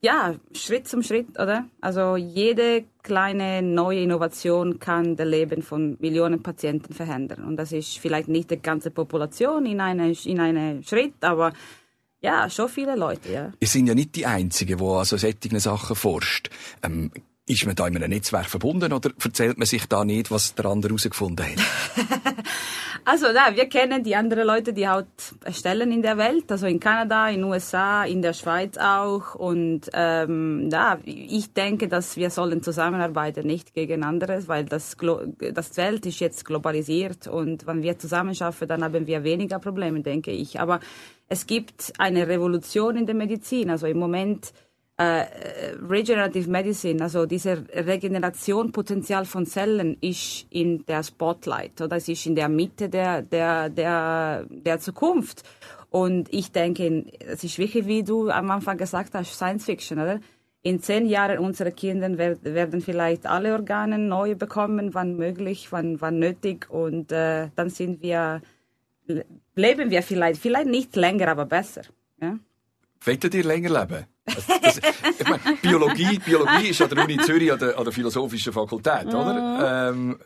Ja, 0.00 0.34
Schritt 0.52 0.88
zum 0.88 1.02
Schritt, 1.02 1.38
oder? 1.38 1.64
Also 1.80 2.16
jede 2.16 2.84
kleine 3.02 3.62
neue 3.62 4.00
Innovation 4.00 4.78
kann 4.78 5.16
das 5.16 5.26
Leben 5.26 5.62
von 5.62 5.96
Millionen 6.00 6.42
Patienten 6.42 6.92
verändern. 6.92 7.44
Und 7.44 7.56
das 7.56 7.72
ist 7.72 7.98
vielleicht 7.98 8.28
nicht 8.28 8.50
die 8.50 8.60
ganze 8.60 8.90
Population 8.90 9.64
in 9.64 9.80
einem 9.80 10.14
in 10.24 10.40
eine 10.40 10.82
Schritt, 10.82 11.14
aber 11.22 11.52
ja, 12.24 12.48
schon 12.48 12.70
viele 12.70 12.96
Leute, 12.96 13.30
ja. 13.30 13.52
Ihr 13.60 13.68
sind 13.68 13.86
ja 13.86 13.94
nicht 13.94 14.14
die 14.16 14.24
Einzigen, 14.24 14.78
die 14.78 14.84
an 14.84 15.04
so 15.04 15.18
solchen 15.18 15.60
Sachen 15.60 15.94
forscht. 15.94 16.48
Ähm, 16.82 17.10
ist 17.46 17.66
man 17.66 17.74
da 17.74 17.86
in 17.86 17.96
einem 17.96 18.10
Netzwerk 18.10 18.46
verbunden 18.46 18.92
oder 18.92 19.10
erzählt 19.22 19.58
man 19.58 19.66
sich 19.66 19.86
da 19.86 20.04
nicht, 20.04 20.30
was 20.30 20.54
der 20.54 20.64
andere 20.66 20.90
herausgefunden 20.90 21.44
hat? 21.44 21.58
also, 23.04 23.26
ja, 23.26 23.54
wir 23.54 23.66
kennen 23.66 24.02
die 24.02 24.16
anderen 24.16 24.46
Leute, 24.46 24.72
die 24.72 24.88
halt 24.88 25.08
erstellen 25.44 25.92
in 25.92 26.00
der 26.00 26.16
Welt, 26.16 26.50
also 26.50 26.66
in 26.66 26.80
Kanada, 26.80 27.28
in 27.28 27.40
den 27.40 27.44
USA, 27.44 28.04
in 28.04 28.22
der 28.22 28.32
Schweiz 28.32 28.78
auch. 28.78 29.34
Und 29.34 29.90
ähm, 29.92 30.70
ja, 30.72 30.98
ich 31.04 31.52
denke, 31.52 31.88
dass 31.88 32.16
wir 32.16 32.30
sollen 32.30 32.62
zusammenarbeiten, 32.62 33.46
nicht 33.46 33.74
gegen 33.74 34.04
andere, 34.04 34.48
weil 34.48 34.64
das, 34.64 34.96
das 35.52 35.76
Welt 35.76 36.06
ist 36.06 36.20
jetzt 36.20 36.46
globalisiert 36.46 37.26
und 37.26 37.66
wenn 37.66 37.82
wir 37.82 37.98
zusammenschaffen, 37.98 38.68
dann 38.68 38.82
haben 38.82 39.06
wir 39.06 39.22
weniger 39.22 39.58
Probleme, 39.58 40.00
denke 40.00 40.30
ich. 40.30 40.60
Aber 40.60 40.80
es 41.28 41.46
gibt 41.46 41.92
eine 41.98 42.26
Revolution 42.26 42.96
in 42.96 43.06
der 43.06 43.14
Medizin. 43.14 43.70
Also 43.70 43.86
im 43.86 43.98
Moment 43.98 44.52
äh, 44.96 45.24
Regenerative 45.88 46.48
Medicine, 46.48 47.02
also 47.02 47.26
diese 47.26 47.64
Regenerationpotenzial 47.74 49.24
von 49.24 49.44
Zellen 49.44 49.96
ist 50.00 50.46
in 50.50 50.86
der 50.86 51.02
Spotlight 51.02 51.80
oder 51.80 51.96
es 51.96 52.08
ist 52.08 52.26
in 52.26 52.36
der 52.36 52.48
Mitte 52.48 52.88
der, 52.88 53.22
der, 53.22 53.70
der, 53.70 54.46
der 54.48 54.78
Zukunft. 54.78 55.42
Und 55.90 56.32
ich 56.32 56.52
denke, 56.52 57.06
es 57.20 57.44
ist 57.44 57.58
wirklich, 57.58 57.86
wie 57.86 58.02
du 58.02 58.30
am 58.30 58.50
Anfang 58.50 58.76
gesagt 58.76 59.14
hast, 59.14 59.34
Science 59.34 59.64
Fiction, 59.64 59.98
oder? 59.98 60.20
In 60.62 60.80
zehn 60.80 61.06
Jahren 61.06 61.38
unsere 61.40 61.72
Kinder 61.72 62.16
werden 62.16 62.80
vielleicht 62.80 63.26
alle 63.26 63.52
Organe 63.52 63.98
neu 63.98 64.34
bekommen, 64.34 64.94
wann 64.94 65.16
möglich, 65.16 65.70
wann, 65.72 66.00
wann 66.00 66.18
nötig. 66.18 66.70
Und 66.70 67.12
äh, 67.12 67.50
dann 67.54 67.68
sind 67.68 68.00
wir, 68.00 68.40
leben 69.54 69.90
wir 69.90 70.02
vielleicht, 70.02 70.40
vielleicht 70.40 70.68
nicht 70.68 70.96
länger, 70.96 71.28
aber 71.28 71.44
besser. 71.44 71.82
Ja? 72.20 72.38
Wollt 73.04 73.34
ihr 73.34 73.44
länger 73.44 73.80
leben? 73.80 74.06
Das, 74.26 74.46
das, 74.46 74.80
ich 75.18 75.28
meine, 75.28 75.56
Biologie, 75.60 76.18
Biologie 76.18 76.68
ist 76.68 76.80
an 76.80 76.88
der 76.88 77.04
Uni 77.04 77.18
Zürich 77.18 77.52
an 77.52 77.58
der, 77.58 77.78
an 77.78 77.84
der 77.84 77.92
Philosophischen 77.92 78.52
Fakultät, 78.52 79.06
mhm. 79.06 79.14
oder? 79.14 79.90
Ähm, 79.90 80.18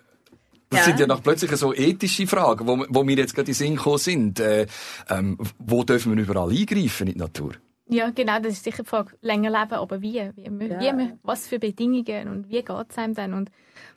das 0.71 0.81
ja. 0.81 0.85
sind 0.87 1.01
ja 1.01 1.07
noch 1.07 1.23
plötzlich 1.23 1.51
so 1.53 1.75
ethische 1.75 2.27
Fragen, 2.27 2.67
wo, 2.67 2.85
wo 2.91 3.03
mir 3.03 3.17
jetzt 3.17 3.35
gerade 3.35 3.51
in 3.51 3.55
den 3.55 3.55
Sinn 3.55 3.77
gekommen 3.77 3.99
sind. 3.99 4.39
Äh, 4.39 4.67
ähm, 5.09 5.39
wo 5.59 5.83
dürfen 5.83 6.15
wir 6.15 6.23
überall 6.23 6.51
eingreifen 6.51 7.07
in 7.07 7.15
die 7.15 7.19
Natur? 7.19 7.53
Ja, 7.89 8.11
genau, 8.11 8.39
das 8.39 8.53
ist 8.53 8.65
sicher 8.65 8.83
die 8.83 8.89
Frage. 8.89 9.17
Länger 9.23 9.51
leben, 9.51 9.73
aber 9.73 10.03
wie? 10.03 10.31
wie, 10.37 10.69
ja. 10.69 10.99
wie 10.99 11.15
was 11.23 11.47
für 11.49 11.59
Bedingungen 11.59 12.29
und 12.29 12.51
wie 12.51 12.63
geht 12.63 12.87
es 12.91 12.99
einem 12.99 13.15
dann? 13.15 13.33
Und 13.33 13.51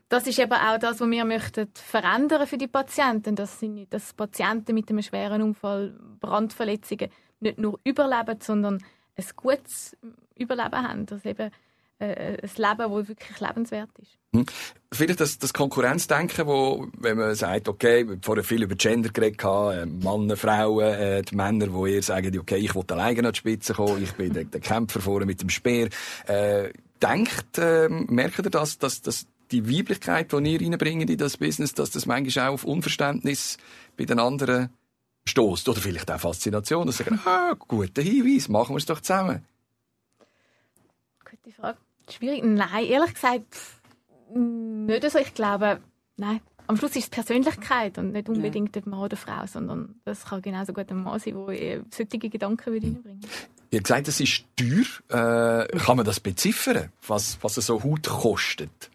das 0.08 0.28
ist 0.28 0.40
eben 0.40 0.54
auch 0.54 0.78
das, 0.78 1.02
was 1.02 1.10
wir 1.10 1.26
möchten 1.26 1.68
verändern 1.74 2.48
für 2.48 2.58
die 2.58 2.68
Patienten. 2.68 3.36
Das 3.36 3.60
sind, 3.60 3.94
dass 3.94 4.14
Patienten 4.14 4.74
mit 4.74 4.90
einem 4.90 5.02
schweren 5.02 5.42
Unfall, 5.42 5.94
Brandverletzungen 6.22 7.10
nicht 7.42 7.58
nur 7.58 7.80
überleben, 7.84 8.40
sondern 8.40 8.82
ein 9.16 9.26
gutes 9.36 9.98
Überleben 10.36 10.88
haben. 10.88 11.06
Also 11.10 11.30
eben 11.30 11.52
äh, 12.00 12.38
ein 12.42 12.50
Leben, 12.58 12.92
das 12.92 13.08
wirklich 13.08 13.40
lebenswert 13.40 13.90
ist. 14.00 14.18
Hm. 14.34 14.46
Vielleicht 14.94 15.20
das, 15.20 15.38
das 15.38 15.54
Konkurrenzdenken, 15.54 16.48
wo, 16.48 16.88
wenn 16.98 17.18
man 17.18 17.36
sagt, 17.36 17.68
okay, 17.68 18.06
wir 18.06 18.14
haben 18.14 18.24
vorher 18.24 18.44
viel 18.44 18.64
über 18.64 18.76
Gender 18.76 19.10
geredet, 19.10 19.44
äh, 19.44 19.86
Männer, 19.86 20.36
Frauen, 20.36 20.86
äh, 20.86 21.22
die 21.22 21.36
Männer, 21.36 21.68
die 21.68 21.94
eher 21.94 22.02
sagen, 22.02 22.38
okay, 22.40 22.58
ich 22.58 22.74
will 22.76 22.84
alleine 22.90 23.28
an 23.28 23.34
die 23.34 23.38
Spitze 23.38 23.74
kommen, 23.74 24.04
ich 24.04 24.14
bin 24.14 24.34
der, 24.34 24.46
der 24.46 24.62
Kämpfer 24.62 25.02
vorne 25.02 25.26
mit 25.26 25.42
dem 25.42 25.50
Speer. 25.50 25.90
Äh, 26.28 26.72
denkt, 27.02 27.58
äh, 27.58 27.90
merkt 27.90 28.40
ihr 28.40 28.50
das, 28.50 28.78
dass, 28.78 29.02
dass 29.02 29.28
die 29.52 29.70
Weiblichkeit, 29.70 30.32
die 30.32 30.54
ihr 30.54 30.62
reinbringt 30.62 31.10
in 31.10 31.18
das 31.18 31.38
Business, 31.38 31.74
dass 31.74 31.92
das 31.92 32.06
manchmal 32.06 32.48
auch 32.48 32.54
auf 32.54 32.64
Unverständnis 32.64 33.58
bei 33.98 34.06
den 34.06 34.20
anderen 34.20 34.70
stößt 35.32 35.68
oder 35.70 35.82
vielleicht 35.82 36.10
auch 36.12 36.20
Faszination 36.20 36.88
und 36.88 36.94
sagen, 36.94 37.20
ah, 37.26 37.54
guter 37.58 38.02
Hinweis, 38.02 38.48
machen 38.48 38.74
wir 38.74 38.78
es 38.78 38.86
doch 38.86 39.02
zusammen. 39.02 39.46
Gute 41.30 41.56
Frage. 41.56 41.78
Schwierig? 42.10 42.44
Nein, 42.44 42.86
ehrlich 42.86 43.14
gesagt, 43.14 43.56
nicht 44.36 45.12
so. 45.12 45.20
Ich 45.20 45.34
glaube, 45.34 45.80
nein. 46.18 46.42
Am 46.68 46.78
Schluss 46.78 46.96
ist 46.96 47.06
es 47.06 47.10
Persönlichkeit 47.10 47.98
und 47.98 48.14
nicht 48.14 48.30
unbedingt 48.30 48.76
ja. 48.76 48.82
Mann 48.86 49.02
oder 49.02 49.18
Frau, 49.18 49.46
sondern 49.46 49.96
das 50.06 50.26
kann 50.26 50.42
genauso 50.42 50.72
gut 50.72 50.90
ein 50.90 51.04
Mann 51.04 51.20
sein, 51.20 51.34
der 51.48 51.82
solche 51.90 52.30
Gedanken 52.30 52.70
reinbringen 52.70 53.04
würde. 53.04 53.28
Ihr 53.72 53.80
habt 53.80 53.88
gesagt, 53.88 54.08
es 54.08 54.20
ist 54.20 54.46
teuer. 54.56 55.66
Äh, 55.68 55.78
kann 55.80 55.98
man 55.98 56.06
das 56.06 56.20
beziffern, 56.20 56.92
was, 57.08 57.38
was 57.42 57.58
es 57.58 57.66
so 57.66 57.84
Haut 57.84 58.08
kostet? 58.08 58.90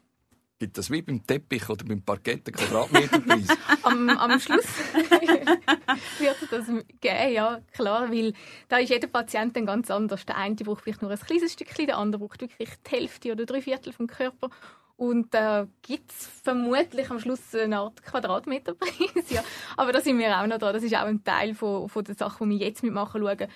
Gibt 0.58 0.78
das 0.78 0.90
wie 0.90 1.02
beim 1.02 1.26
Teppich 1.26 1.68
oder 1.68 1.84
beim 1.84 2.00
Parkett 2.02 2.46
einen 2.46 2.56
Quadratmeterpreis? 2.56 3.48
am, 3.82 4.08
am 4.08 4.40
Schluss 4.40 4.64
wird 6.18 6.36
es 6.42 6.48
das 6.50 6.66
geben, 6.66 7.32
ja, 7.32 7.60
klar, 7.74 8.10
weil 8.10 8.32
da 8.68 8.78
ist 8.78 8.88
jeder 8.88 9.08
Patient 9.08 9.54
dann 9.54 9.66
ganz 9.66 9.90
anders. 9.90 10.24
Der 10.24 10.38
eine 10.38 10.54
braucht 10.54 10.82
vielleicht 10.82 11.02
nur 11.02 11.10
ein 11.10 11.18
kleines 11.18 11.52
Stückchen, 11.52 11.86
der 11.86 11.98
andere 11.98 12.20
braucht 12.20 12.40
wirklich 12.40 12.70
die 12.86 12.90
Hälfte 12.90 13.32
oder 13.32 13.44
drei 13.44 13.60
Viertel 13.60 13.92
vom 13.92 14.06
Körper. 14.06 14.48
Und 14.96 15.34
da 15.34 15.62
äh, 15.62 15.66
gibt 15.82 16.10
es 16.10 16.26
vermutlich 16.42 17.10
am 17.10 17.20
Schluss 17.20 17.54
eine 17.54 17.80
Art 17.80 18.02
Quadratmeterpreis. 18.02 19.28
ja. 19.28 19.44
Aber 19.76 19.92
da 19.92 20.00
sind 20.00 20.18
wir 20.18 20.40
auch 20.40 20.46
noch 20.46 20.56
da. 20.56 20.72
Das 20.72 20.82
ist 20.82 20.94
auch 20.94 21.04
ein 21.04 21.22
Teil 21.22 21.54
von, 21.54 21.88
von 21.90 22.02
der 22.02 22.14
Sache, 22.14 22.44
die 22.44 22.50
wir 22.50 22.56
jetzt 22.66 22.82
mitmachen, 22.82 23.20
schauen, 23.20 23.48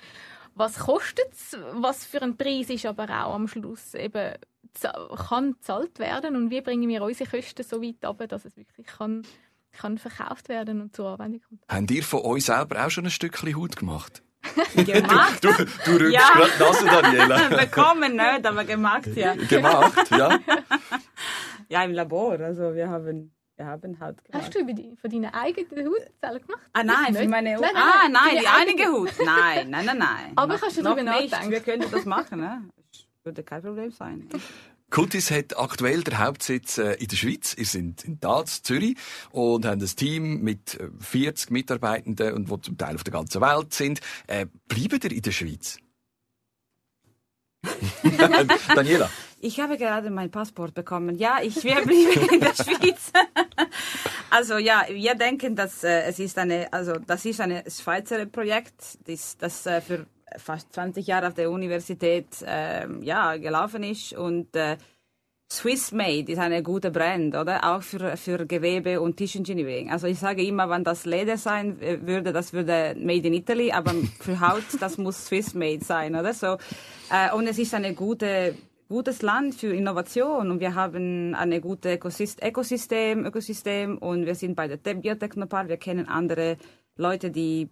was 0.54 0.78
kostet 0.80 1.32
es, 1.32 1.56
was 1.72 2.04
für 2.04 2.20
ein 2.20 2.36
Preis 2.36 2.68
ist 2.68 2.84
aber 2.84 3.04
auch 3.04 3.34
am 3.34 3.48
Schluss 3.48 3.94
eben 3.94 4.34
kann 5.28 5.52
gezahlt 5.52 5.98
werden 5.98 6.36
und 6.36 6.50
wie 6.50 6.60
bringen 6.60 6.88
wir 6.88 7.02
unsere 7.02 7.28
Kosten 7.28 7.62
so 7.62 7.82
weit 7.82 8.04
ab, 8.04 8.22
dass 8.28 8.44
es 8.44 8.56
wirklich 8.56 8.86
kann, 8.86 9.22
kann 9.72 9.98
verkauft 9.98 10.48
werden 10.48 10.80
und 10.80 10.94
zur 10.94 11.08
Anwendung 11.08 11.42
kommt. 11.48 11.62
Habt 11.68 11.90
ihr 11.90 12.02
von 12.02 12.20
euch 12.22 12.44
selber 12.44 12.84
auch 12.84 12.90
schon 12.90 13.04
ein 13.04 13.10
Stückchen 13.10 13.54
Haut 13.56 13.76
gemacht? 13.76 14.22
gemacht? 14.74 15.44
Du, 15.44 15.52
du, 15.52 15.64
du 15.84 15.92
rückst 15.92 16.12
ja. 16.14 16.30
gerade 16.34 16.50
die 16.56 16.62
Nase, 16.62 16.86
Daniela. 16.86 17.48
Bekommen 17.56 18.16
nicht, 18.16 18.46
aber 18.46 18.64
gemacht, 18.64 19.08
ja. 19.14 19.34
Gemacht, 19.34 20.10
ja? 20.10 20.38
ja, 21.68 21.84
im 21.84 21.92
Labor. 21.92 22.40
Also 22.40 22.74
wir 22.74 22.88
haben 22.88 23.32
wir 23.56 23.66
haben 23.66 24.00
Haut 24.00 24.24
gemacht. 24.24 24.32
Hast 24.32 24.54
du 24.54 24.60
über 24.60 24.72
die, 24.72 24.96
von 24.96 25.10
deiner 25.10 25.34
eigenen 25.34 25.86
Hautzellen 25.86 26.46
gemacht? 26.46 26.70
Ah 26.72 26.82
nein, 26.82 27.14
für 27.14 27.28
meine 27.28 27.56
Haut. 27.56 27.64
Ah 27.74 28.08
nein, 28.08 28.38
die 28.40 28.46
einige 28.46 28.86
Haut. 28.90 29.12
Nein, 29.22 29.68
nein, 29.68 29.84
nein, 29.84 29.98
nein. 29.98 30.32
Aber 30.34 30.56
kannst 30.56 30.78
du 30.78 30.82
darüber 30.82 31.02
nachdenken? 31.02 31.50
Wir 31.50 31.60
können 31.60 31.84
das 31.90 32.06
machen, 32.06 32.40
ne? 32.40 32.62
Würde 33.24 33.42
kein 33.42 33.62
Problem 33.62 33.90
sein. 33.90 34.28
Kultis 34.90 35.30
hat 35.30 35.56
aktuell 35.56 36.02
den 36.02 36.18
Hauptsitz 36.18 36.78
äh, 36.78 36.94
in 36.94 37.06
der 37.06 37.16
Schweiz. 37.16 37.54
Ihr 37.54 37.64
seid 37.64 38.04
in 38.04 38.18
Daz, 38.18 38.62
Zürich 38.62 38.96
und 39.30 39.64
haben 39.64 39.80
ein 39.80 39.86
Team 39.86 40.40
mit 40.42 40.78
40 40.98 41.48
äh, 41.48 41.52
Mitarbeitenden 41.52 42.34
und 42.34 42.50
die 42.50 42.60
zum 42.60 42.76
Teil 42.76 42.96
auf 42.96 43.04
der 43.04 43.12
ganzen 43.12 43.40
Welt 43.40 43.72
sind. 43.72 44.00
Äh, 44.26 44.46
bleiben 44.66 44.98
ihr 45.04 45.12
in 45.12 45.22
der 45.22 45.30
Schweiz? 45.30 45.78
Daniela. 48.74 49.10
Ich 49.42 49.60
habe 49.60 49.78
gerade 49.78 50.10
mein 50.10 50.30
Passport 50.30 50.74
bekommen. 50.74 51.16
Ja, 51.16 51.38
ich 51.40 51.62
werde 51.62 51.82
bleiben 51.86 52.34
in 52.34 52.40
der 52.40 52.54
Schweiz. 52.54 53.12
also 54.30 54.58
ja, 54.58 54.84
wir 54.88 55.14
denken, 55.14 55.54
dass 55.54 55.84
äh, 55.84 56.02
es 56.02 56.18
ist 56.18 56.36
eine, 56.36 56.72
also 56.72 56.94
das 56.94 57.24
ist 57.24 57.40
ein 57.40 57.62
Schweizer 57.68 58.26
Projekt, 58.26 58.98
das, 59.06 59.36
das 59.38 59.66
äh, 59.66 59.80
für 59.80 60.06
fast 60.36 60.72
20 60.72 61.06
Jahre 61.06 61.28
auf 61.28 61.34
der 61.34 61.50
Universität 61.50 62.42
äh, 62.42 62.86
ja, 63.02 63.36
gelaufen 63.36 63.82
ist 63.82 64.12
und 64.12 64.54
äh, 64.56 64.76
Swiss 65.52 65.90
Made 65.90 66.30
ist 66.30 66.38
eine 66.38 66.62
gute 66.62 66.92
Brand, 66.92 67.34
oder? 67.34 67.64
Auch 67.64 67.82
für, 67.82 68.16
für 68.16 68.46
Gewebe 68.46 69.00
und 69.00 69.16
Tischengineering. 69.16 69.90
Also 69.90 70.06
ich 70.06 70.20
sage 70.20 70.44
immer, 70.44 70.70
wenn 70.70 70.84
das 70.84 71.06
Leder 71.06 71.36
sein 71.36 71.80
würde, 71.80 72.32
das 72.32 72.52
würde 72.52 72.94
Made 72.96 73.26
in 73.26 73.34
Italy, 73.34 73.72
aber 73.72 73.92
für 74.20 74.40
Haut, 74.40 74.62
das 74.78 74.96
muss 74.96 75.26
Swiss 75.26 75.54
Made 75.54 75.84
sein, 75.84 76.14
oder? 76.14 76.32
So, 76.34 76.56
äh, 77.10 77.34
und 77.34 77.48
es 77.48 77.58
ist 77.58 77.74
eine 77.74 77.94
gute, 77.94 78.54
gutes 78.88 79.22
Land 79.22 79.56
für 79.56 79.74
Innovation 79.74 80.52
und 80.52 80.60
wir 80.60 80.76
haben 80.76 81.34
eine 81.34 81.60
gute 81.60 81.94
Ökosystem, 81.94 83.26
Ökosystem 83.26 83.98
und 83.98 84.26
wir 84.26 84.36
sind 84.36 84.54
bei 84.54 84.68
der 84.68 84.76
Biotechnopark, 84.76 85.68
wir 85.68 85.78
kennen 85.78 86.06
andere 86.06 86.58
Leute, 86.96 87.32
die 87.32 87.68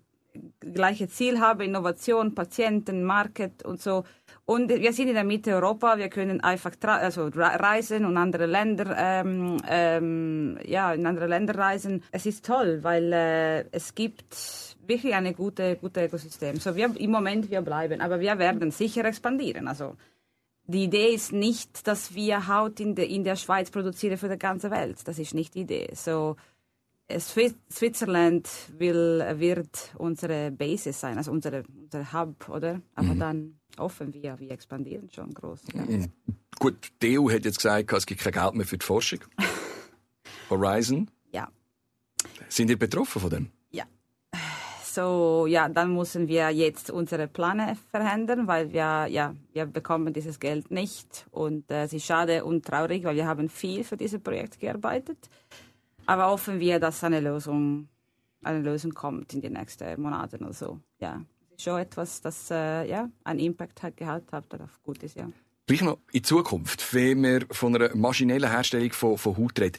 gleiche 0.60 1.08
Ziel 1.08 1.40
haben, 1.40 1.60
Innovation, 1.60 2.34
Patienten, 2.34 3.02
Market 3.02 3.64
und 3.64 3.80
so. 3.80 4.04
Und 4.44 4.70
wir 4.70 4.92
sind 4.92 5.08
in 5.08 5.14
der 5.14 5.24
Mitte 5.24 5.54
Europa, 5.54 5.98
wir 5.98 6.08
können 6.08 6.40
einfach 6.40 6.72
also 6.82 7.28
reisen 7.34 8.04
und 8.04 8.16
andere 8.16 8.46
Länder, 8.46 8.96
ähm, 8.96 9.58
ähm, 9.68 10.58
ja, 10.64 10.92
in 10.92 11.06
andere 11.06 11.26
Länder 11.26 11.56
reisen. 11.56 12.02
Es 12.12 12.24
ist 12.26 12.44
toll, 12.46 12.80
weil 12.82 13.12
äh, 13.12 13.64
es 13.72 13.94
gibt 13.94 14.34
wirklich 14.86 15.14
eine 15.14 15.34
gute, 15.34 15.76
gute 15.76 16.04
Ökosystem. 16.04 16.56
So 16.56 16.74
wir 16.76 16.96
im 16.96 17.10
Moment 17.10 17.50
wir 17.50 17.60
bleiben, 17.60 18.00
aber 18.00 18.20
wir 18.20 18.38
werden 18.38 18.70
sicher 18.70 19.04
expandieren. 19.04 19.68
Also 19.68 19.96
die 20.64 20.84
Idee 20.84 21.14
ist 21.14 21.32
nicht, 21.32 21.86
dass 21.86 22.14
wir 22.14 22.48
Haut 22.48 22.80
in, 22.80 22.94
de, 22.94 23.06
in 23.06 23.24
der 23.24 23.36
Schweiz 23.36 23.70
produzieren 23.70 24.18
für 24.18 24.28
die 24.28 24.38
ganze 24.38 24.70
Welt. 24.70 25.06
Das 25.06 25.18
ist 25.18 25.34
nicht 25.34 25.54
die 25.54 25.60
Idee. 25.60 25.90
So 25.94 26.36
Switzerland 27.10 28.48
will, 28.76 29.24
wird 29.36 29.94
unsere 29.96 30.50
Basis 30.50 31.00
sein, 31.00 31.16
also 31.16 31.30
unsere, 31.30 31.64
unser 31.82 32.12
Hub, 32.12 32.48
oder? 32.48 32.82
Aber 32.94 33.14
mhm. 33.14 33.18
dann 33.18 33.58
offen 33.78 34.12
wir, 34.12 34.38
wir 34.38 34.50
expandieren 34.50 35.08
schon 35.10 35.32
groß. 35.32 35.60
Ja. 35.72 35.82
Mhm. 35.82 36.12
Gut, 36.58 36.92
die 37.00 37.18
EU 37.18 37.30
hat 37.30 37.44
jetzt 37.44 37.58
gesagt, 37.58 37.92
es 37.92 38.04
gibt 38.04 38.20
kein 38.20 38.32
Geld 38.32 38.54
mehr 38.54 38.66
für 38.66 38.76
die 38.76 38.84
Forschung. 38.84 39.20
Horizon? 40.50 41.10
Ja. 41.32 41.48
Sind 42.48 42.70
ihr 42.70 42.78
betroffen 42.78 43.20
von 43.20 43.30
dem? 43.30 43.50
Ja. 43.70 43.84
So, 44.84 45.46
ja, 45.46 45.68
dann 45.68 45.94
müssen 45.94 46.26
wir 46.28 46.50
jetzt 46.50 46.90
unsere 46.90 47.28
Pläne 47.28 47.76
verändern, 47.90 48.48
weil 48.48 48.72
wir, 48.72 49.06
ja, 49.08 49.34
wir 49.52 49.66
bekommen 49.66 50.12
dieses 50.12 50.40
Geld 50.40 50.70
nicht. 50.70 51.26
Und 51.30 51.70
äh, 51.70 51.84
es 51.84 51.92
ist 51.92 52.06
schade 52.06 52.44
und 52.44 52.66
traurig, 52.66 53.04
weil 53.04 53.16
wir 53.16 53.26
haben 53.26 53.48
viel 53.48 53.84
für 53.84 53.96
dieses 53.96 54.20
Projekt 54.20 54.58
gearbeitet. 54.58 55.18
Aber 56.08 56.28
hoffen 56.28 56.58
wir, 56.58 56.80
dass 56.80 57.04
eine 57.04 57.20
Lösung, 57.20 57.86
eine 58.42 58.60
Lösung 58.60 58.94
kommt 58.94 59.34
in 59.34 59.42
den 59.42 59.52
nächsten 59.52 60.00
Monaten 60.00 60.42
oder 60.42 60.54
so. 60.54 60.80
Ja, 61.00 61.22
schon 61.58 61.78
etwas, 61.80 62.22
das 62.22 62.50
äh, 62.50 62.88
ja, 62.88 63.10
einen 63.24 63.40
Impact 63.40 63.82
hat, 63.82 63.98
gehabt 63.98 64.32
hat, 64.32 64.50
darauf 64.50 64.82
gut 64.82 65.02
ist, 65.02 65.16
ja. 65.16 65.28
Gleich 65.66 65.82
noch 65.82 65.98
in 66.12 66.24
Zukunft, 66.24 66.94
wenn 66.94 67.22
wir 67.22 67.46
von 67.50 67.74
einer 67.74 67.94
maschinellen 67.94 68.50
Herstellung 68.50 68.90
von, 68.92 69.18
von 69.18 69.36
Haut 69.36 69.60
reden, 69.60 69.76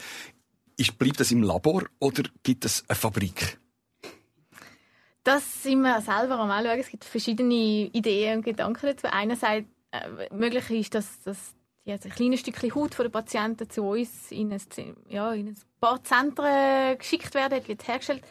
ist, 0.77 0.99
bleibt 0.99 1.19
das 1.19 1.31
im 1.31 1.41
Labor 1.41 1.85
oder 1.97 2.21
gibt 2.43 2.63
es 2.63 2.87
eine 2.87 2.95
Fabrik? 2.95 3.57
Das 5.23 5.63
sind 5.63 5.81
wir 5.81 5.99
selber 6.01 6.37
am 6.37 6.51
anschauen. 6.51 6.79
Es 6.79 6.89
gibt 6.89 7.05
verschiedene 7.05 7.89
Ideen 7.91 8.37
und 8.37 8.45
Gedanken 8.45 8.85
dazu. 8.85 9.07
Einerseits 9.11 9.67
äh, 9.89 10.31
möglich 10.31 10.69
ist, 10.69 10.93
dass, 10.93 11.23
dass 11.23 11.55
jetzt 11.89 12.05
ein 12.05 12.11
kleines 12.11 12.39
Stückchen 12.41 12.73
Haut 12.75 12.95
von 12.95 13.05
den 13.05 13.11
Patienten 13.11 13.69
zu 13.69 13.83
uns 13.83 14.31
in 14.31 14.51
ein, 14.51 14.61
ja, 15.07 15.33
in 15.33 15.49
ein 15.49 15.57
paar 15.79 16.03
Zentren 16.03 16.97
geschickt 16.97 17.33
werden, 17.33 17.67
wird 17.67 17.87
hergestellt. 17.87 18.23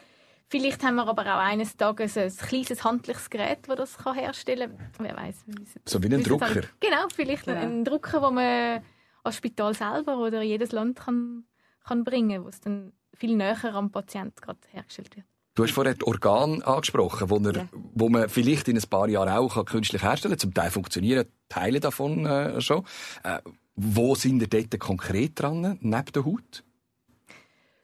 Vielleicht 0.47 0.83
haben 0.83 0.95
wir 0.95 1.07
aber 1.07 1.21
auch 1.21 1.39
eines 1.39 1.77
Tages 1.77 2.17
ein 2.17 2.35
kleines 2.35 2.83
handliches 2.83 3.29
Gerät, 3.29 3.59
das 3.67 3.75
das 3.77 3.97
kann 3.99 4.15
herstellen 4.15 4.77
kann. 4.77 5.05
Wer 5.05 5.15
weiß. 5.15 5.45
So 5.85 6.01
wie 6.01 6.13
ein 6.13 6.23
Drucker? 6.23 6.63
Genau, 6.79 7.07
vielleicht 7.13 7.45
ja. 7.45 7.53
ein 7.53 7.85
Drucker, 7.85 8.19
den 8.19 8.33
man 8.33 8.83
als 9.23 9.35
Spital 9.35 9.75
selber 9.75 10.17
oder 10.17 10.41
jedes 10.41 10.71
Land 10.71 10.99
kann, 10.99 11.45
kann 11.85 12.03
bringen, 12.03 12.43
wo 12.43 12.47
es 12.47 12.59
dann 12.61 12.93
viel 13.13 13.35
näher 13.35 13.75
am 13.75 13.91
Patienten 13.91 14.41
gerade 14.41 14.59
hergestellt 14.71 15.15
wird. 15.15 15.27
Du 15.59 15.65
hast 15.65 15.73
vorher 15.73 15.93
Organ 16.03 16.61
angesprochen, 16.61 17.29
wo, 17.29 17.37
er, 17.39 17.53
ja. 17.53 17.67
wo 17.93 18.07
man 18.07 18.29
vielleicht 18.29 18.69
in 18.69 18.77
ein 18.77 18.89
paar 18.89 19.09
Jahren 19.09 19.27
auch 19.27 19.65
künstlich 19.65 20.01
herstellen 20.01 20.31
kann. 20.31 20.39
Zum 20.39 20.53
Teil 20.53 20.71
funktionieren 20.71 21.25
Teile 21.49 21.81
davon 21.81 22.25
äh, 22.25 22.61
schon. 22.61 22.85
Äh, 23.25 23.39
wo 23.75 24.15
sind 24.15 24.39
ihr 24.39 24.47
dort 24.47 24.79
konkret 24.79 25.33
dran, 25.35 25.77
neben 25.81 26.11
der 26.13 26.23
Haut? 26.23 26.63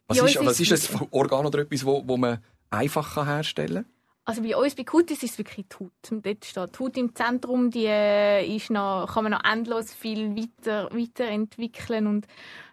Was, 0.08 0.18
ja, 0.20 0.26
ist, 0.26 0.46
was 0.46 0.58
ist, 0.62 0.72
ist 0.72 0.96
ein 0.96 1.06
Organ 1.12 1.46
oder 1.46 1.60
etwas, 1.60 1.86
wo, 1.86 2.02
wo 2.08 2.16
man 2.16 2.40
einfach 2.70 3.16
kann 3.16 3.28
herstellen 3.28 3.84
kann? 3.84 3.92
Also 4.24 4.42
bei 4.42 4.56
uns, 4.56 4.74
bei 4.74 4.86
Kutis, 4.86 5.22
ist 5.22 5.34
es 5.34 5.38
wirklich 5.38 5.66
die 5.68 5.76
Haut. 5.76 6.24
Dort 6.24 6.46
steht 6.46 6.80
die 6.80 6.80
Haut 6.80 6.96
im 6.96 7.14
Zentrum, 7.14 7.72
die 7.72 7.88
äh, 7.88 8.56
ist 8.56 8.70
noch, 8.70 9.06
kann 9.14 9.24
man 9.24 9.34
noch 9.34 9.44
endlos 9.44 9.94
viel 9.94 10.34
weiter, 10.34 10.90
weiterentwickeln 10.94 12.08
und 12.08 12.26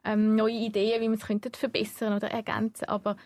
ähm, 0.04 0.36
neue 0.36 0.54
Ideen, 0.54 1.02
wie 1.02 1.08
man 1.08 1.18
es 1.18 1.58
verbessern 1.58 2.14
oder 2.14 2.28
ergänzen 2.28 2.84
Aber 2.84 3.16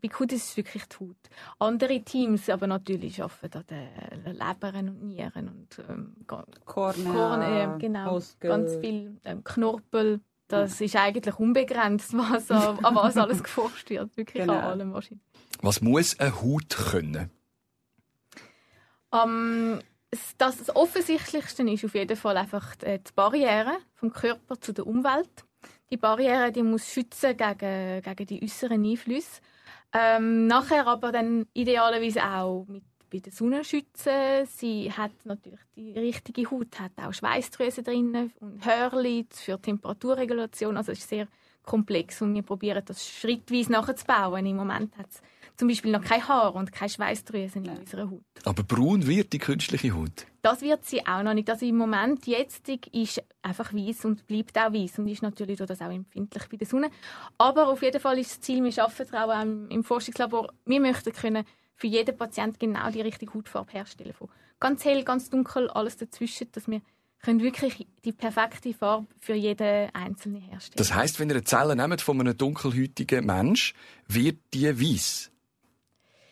bei 0.00 0.08
Kud 0.08 0.32
ist 0.32 0.50
es 0.50 0.56
wirklich 0.56 0.84
die 0.84 0.96
Haut. 0.96 1.16
Andere 1.58 2.00
Teams 2.02 2.48
aber 2.48 2.66
natürlich 2.66 3.22
arbeiten 3.22 3.58
an 3.58 4.24
den 4.24 4.36
Leberen 4.36 4.88
und 4.88 5.02
Nieren 5.02 5.48
und 5.48 5.84
ähm, 5.88 6.16
Kornea, 6.26 7.12
Korn, 7.12 7.42
äh, 7.42 7.78
genau, 7.78 8.14
Muskel. 8.14 8.50
ganz 8.50 8.76
viel 8.76 9.20
ähm, 9.24 9.44
Knorpel. 9.44 10.20
Das 10.48 10.80
ist 10.80 10.96
eigentlich 10.96 11.38
unbegrenzt, 11.38 12.12
was, 12.16 12.50
an, 12.50 12.78
an 12.84 12.94
was 12.96 13.16
alles 13.16 13.42
geforscht 13.42 13.88
wird. 13.90 14.16
Wirklich 14.16 14.42
genau. 14.42 14.54
an 14.54 14.64
allen 14.64 14.90
Maschinen. 14.90 15.20
Was 15.62 15.80
muss 15.80 16.18
eine 16.18 16.42
Haut 16.42 16.70
können? 16.70 17.30
Um, 19.10 19.78
das, 20.38 20.56
das 20.56 20.74
Offensichtlichste 20.74 21.62
ist 21.70 21.84
auf 21.84 21.94
jeden 21.94 22.16
Fall 22.16 22.36
einfach 22.36 22.74
die 22.76 22.98
Barriere 23.14 23.76
vom 23.94 24.12
Körper 24.12 24.60
zu 24.60 24.72
der 24.72 24.86
Umwelt. 24.86 25.44
Die 25.90 25.96
Barriere 25.96 26.52
die 26.52 26.62
muss 26.62 26.86
schützen 26.86 27.36
gegen, 27.36 28.02
gegen 28.02 28.26
die 28.26 28.42
äußeren 28.42 28.84
Einflüsse. 28.84 29.40
Ähm, 29.92 30.46
nachher 30.46 30.86
aber 30.86 31.10
dann 31.12 31.46
idealerweise 31.52 32.22
auch 32.24 32.64
mit 32.68 32.84
bei 33.10 33.18
der 33.18 33.32
Sonne 33.32 33.64
schützen. 33.64 34.46
Sie 34.46 34.90
hat 34.92 35.10
natürlich 35.24 35.60
die 35.76 35.92
richtige 35.98 36.50
Haut, 36.50 36.78
hat 36.78 36.92
auch 36.96 37.12
Schweißdrüsen 37.12 37.84
drin 37.84 38.32
und 38.40 38.64
Hörli 38.64 39.26
für 39.30 39.60
Temperaturregulation. 39.60 40.76
Also 40.76 40.92
es 40.92 41.00
ist 41.00 41.08
sehr 41.08 41.26
komplex 41.64 42.22
und 42.22 42.34
wir 42.34 42.42
probieren 42.42 42.82
das 42.84 43.06
schrittweise 43.06 43.72
nachzubauen. 43.72 44.46
Im 44.46 44.56
Moment 44.56 44.96
hat 44.96 45.08
es 45.10 45.22
zum 45.60 45.68
Beispiel 45.68 45.92
noch 45.92 46.02
kein 46.02 46.26
Haar 46.26 46.54
und 46.54 46.72
keine 46.72 46.88
Schweißdrüsen 46.88 47.66
in 47.66 47.76
unserer 47.76 48.10
Haut. 48.10 48.22
Aber 48.44 48.62
braun 48.62 49.06
wird 49.06 49.34
die 49.34 49.38
künstliche 49.38 49.94
Haut? 49.94 50.26
Das 50.40 50.62
wird 50.62 50.86
sie 50.86 51.06
auch 51.06 51.22
noch 51.22 51.34
nicht. 51.34 51.50
Also 51.50 51.66
im 51.66 51.76
Moment 51.76 52.26
jetzt 52.26 52.66
ist 52.66 53.22
einfach 53.42 53.74
weiß 53.74 54.06
und 54.06 54.26
bleibt 54.26 54.56
auch 54.56 54.72
weiß 54.72 54.98
und 54.98 55.08
ist 55.08 55.22
natürlich 55.22 55.58
durch 55.58 55.68
das 55.68 55.82
auch 55.82 55.92
empfindlich 55.92 56.48
bei 56.48 56.56
der 56.56 56.66
Sonne. 56.66 56.90
Aber 57.36 57.68
auf 57.68 57.82
jeden 57.82 58.00
Fall 58.00 58.18
ist 58.18 58.30
das 58.30 58.40
Ziel, 58.40 58.64
wir 58.64 58.82
arbeiten 58.82 59.14
auch 59.14 59.70
im 59.70 59.84
Forschungslabor, 59.84 60.50
wir 60.64 60.80
möchten 60.80 61.12
können 61.12 61.44
für 61.74 61.88
jeden 61.88 62.16
Patient 62.16 62.58
genau 62.58 62.90
die 62.90 63.02
richtige 63.02 63.34
Hautfarbe 63.34 63.72
herstellen. 63.72 64.14
Von 64.14 64.30
ganz 64.60 64.82
hell, 64.86 65.04
ganz 65.04 65.28
dunkel, 65.28 65.68
alles 65.68 65.98
dazwischen, 65.98 66.50
dass 66.52 66.68
wir 66.68 66.80
können 67.20 67.42
wirklich 67.42 67.86
die 68.06 68.12
perfekte 68.12 68.72
Farbe 68.72 69.06
für 69.18 69.34
jeden 69.34 69.94
Einzelnen 69.94 70.40
herstellen. 70.40 70.78
Das 70.78 70.94
heißt, 70.94 71.20
wenn 71.20 71.28
ihr 71.28 71.34
eine 71.34 71.44
Zelle 71.44 71.76
nehmt 71.76 72.00
von 72.00 72.18
einem 72.18 72.34
dunkelhäutigen 72.34 73.26
Mensch, 73.26 73.74
wird 74.08 74.38
die 74.54 74.68
weiß? 74.68 75.30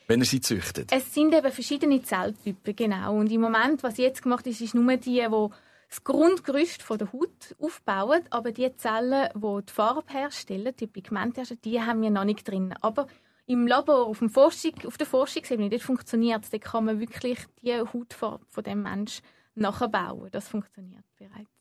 Wenn 0.09 0.21
er 0.21 0.27
sie 0.27 0.40
züchtet? 0.40 0.90
Es 0.90 1.14
sind 1.14 1.35
eben 1.35 1.53
verschiedene 1.53 2.03
Zelltypen, 2.03 2.75
genau. 2.75 3.14
Und 3.14 3.31
im 3.31 3.42
Moment, 3.42 3.83
was 3.83 3.99
jetzt 3.99 4.23
gemacht 4.23 4.47
ist, 4.47 4.61
ist 4.61 4.75
nur 4.75 4.97
die, 4.97 5.21
die 5.21 5.49
das 5.88 6.05
Grundgerüst 6.05 6.85
der 6.90 7.12
Haut 7.12 7.57
aufbauen, 7.59 8.23
aber 8.31 8.53
die 8.53 8.75
Zellen, 8.77 9.29
die 9.35 9.64
die 9.66 9.73
Farbe 9.73 10.12
herstellen, 10.12 10.75
die 10.79 10.87
Pigmente 10.87 11.40
herstellen, 11.40 11.61
die 11.64 11.81
haben 11.81 12.03
wir 12.03 12.11
noch 12.11 12.25
nicht 12.25 12.47
drin. 12.47 12.75
Aber 12.81 13.07
im 13.47 13.66
Labor, 13.66 14.07
auf, 14.07 14.18
dem 14.18 14.29
Forschung, 14.29 14.75
auf 14.87 14.99
der 14.99 15.07
Forschungsebene, 15.07 15.71
dort 15.71 15.83
funktioniert 15.83 16.44
es. 16.44 16.51
Dort 16.51 16.64
kann 16.64 16.85
man 16.85 17.01
wirklich 17.01 17.38
die 17.62 17.75
Hautfarbe 17.75 18.44
von 18.49 18.64
dem 18.64 18.83
Menschen 18.83 19.25
nachbauen. 19.55 20.29
Das 20.31 20.49
funktioniert 20.49 21.05
bereits. 21.16 21.58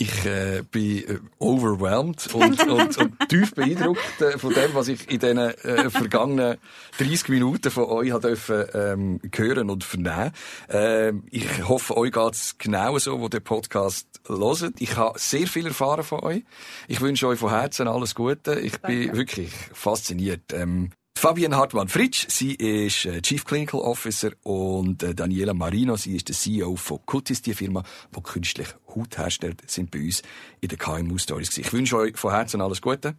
Ich 0.00 0.24
äh, 0.26 0.62
bin 0.70 0.98
äh, 0.98 1.18
overwhelmed 1.40 2.32
und, 2.32 2.68
und, 2.68 2.98
und 2.98 3.28
tief 3.28 3.52
beeindruckt 3.52 4.20
äh, 4.20 4.38
von 4.38 4.54
dem, 4.54 4.72
was 4.72 4.86
ich 4.86 5.10
in 5.10 5.18
den 5.18 5.38
äh, 5.38 5.90
vergangenen 5.90 6.58
30 6.98 7.28
Minuten 7.28 7.68
von 7.72 7.86
euch 7.86 8.16
dürfen, 8.20 8.64
ähm, 8.74 9.20
hören 9.34 9.70
und 9.70 9.82
vernehmen. 9.82 10.30
Äh, 10.68 11.14
ich 11.32 11.66
hoffe, 11.66 11.96
euch 11.96 12.12
geht's 12.12 12.56
genau 12.58 12.96
so, 12.98 13.20
wo 13.20 13.28
der 13.28 13.40
Podcast 13.40 14.06
hört. 14.28 14.74
Ich 14.78 14.96
habe 14.96 15.18
sehr 15.18 15.48
viel 15.48 15.66
erfahren 15.66 16.04
von 16.04 16.20
euch. 16.20 16.44
Ich 16.86 17.00
wünsche 17.00 17.26
euch 17.26 17.40
von 17.40 17.50
Herzen 17.50 17.88
alles 17.88 18.14
Gute. 18.14 18.60
Ich 18.60 18.76
Danke. 18.78 18.86
bin 18.86 19.16
wirklich 19.16 19.50
fasziniert. 19.72 20.52
Ähm, 20.52 20.90
Fabienne 21.18 21.56
Hartmann-Fritsch, 21.56 22.26
sie 22.28 22.54
ist 22.54 23.04
äh, 23.04 23.20
Chief 23.20 23.44
Clinical 23.44 23.80
Officer 23.80 24.30
und 24.44 25.02
äh, 25.02 25.16
Daniela 25.16 25.52
Marino, 25.52 25.96
sie 25.96 26.14
ist 26.14 26.28
der 26.28 26.36
CEO 26.36 26.76
von 26.76 27.00
Cutis, 27.06 27.42
die 27.42 27.54
Firma, 27.54 27.82
die 28.16 28.22
künstlich 28.22 28.68
Haut 28.94 29.18
herstellt, 29.18 29.68
sind 29.68 29.90
bei 29.90 29.98
uns 29.98 30.22
in 30.60 30.68
der 30.68 30.78
KMU 30.78 31.18
Stories. 31.18 31.58
Ich 31.58 31.72
wünsche 31.72 31.96
euch 31.96 32.16
von 32.16 32.30
Herzen 32.30 32.60
alles 32.60 32.80
Gute 32.80 33.16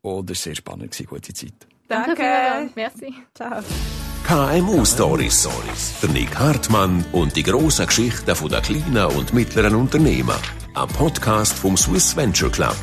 und 0.00 0.30
es 0.30 0.38
war 0.38 0.42
sehr 0.44 0.54
spannend, 0.54 0.98
gute 1.06 1.34
Zeit. 1.34 1.52
Danke, 1.88 2.70
merci. 2.74 3.12
Ciao. 3.34 3.62
KMU 4.26 4.82
Stories. 4.86 5.46
Der 6.02 6.08
Nick 6.08 6.38
Hartmann 6.38 7.04
und 7.12 7.36
die 7.36 7.42
grossen 7.42 7.86
Geschichten 7.86 8.24
der 8.24 8.60
kleinen 8.62 9.14
und 9.14 9.34
mittleren 9.34 9.74
Unternehmen. 9.74 10.36
Ein 10.74 10.88
Podcast 10.88 11.52
vom 11.52 11.76
Swiss 11.76 12.16
Venture 12.16 12.50
Club. 12.50 12.76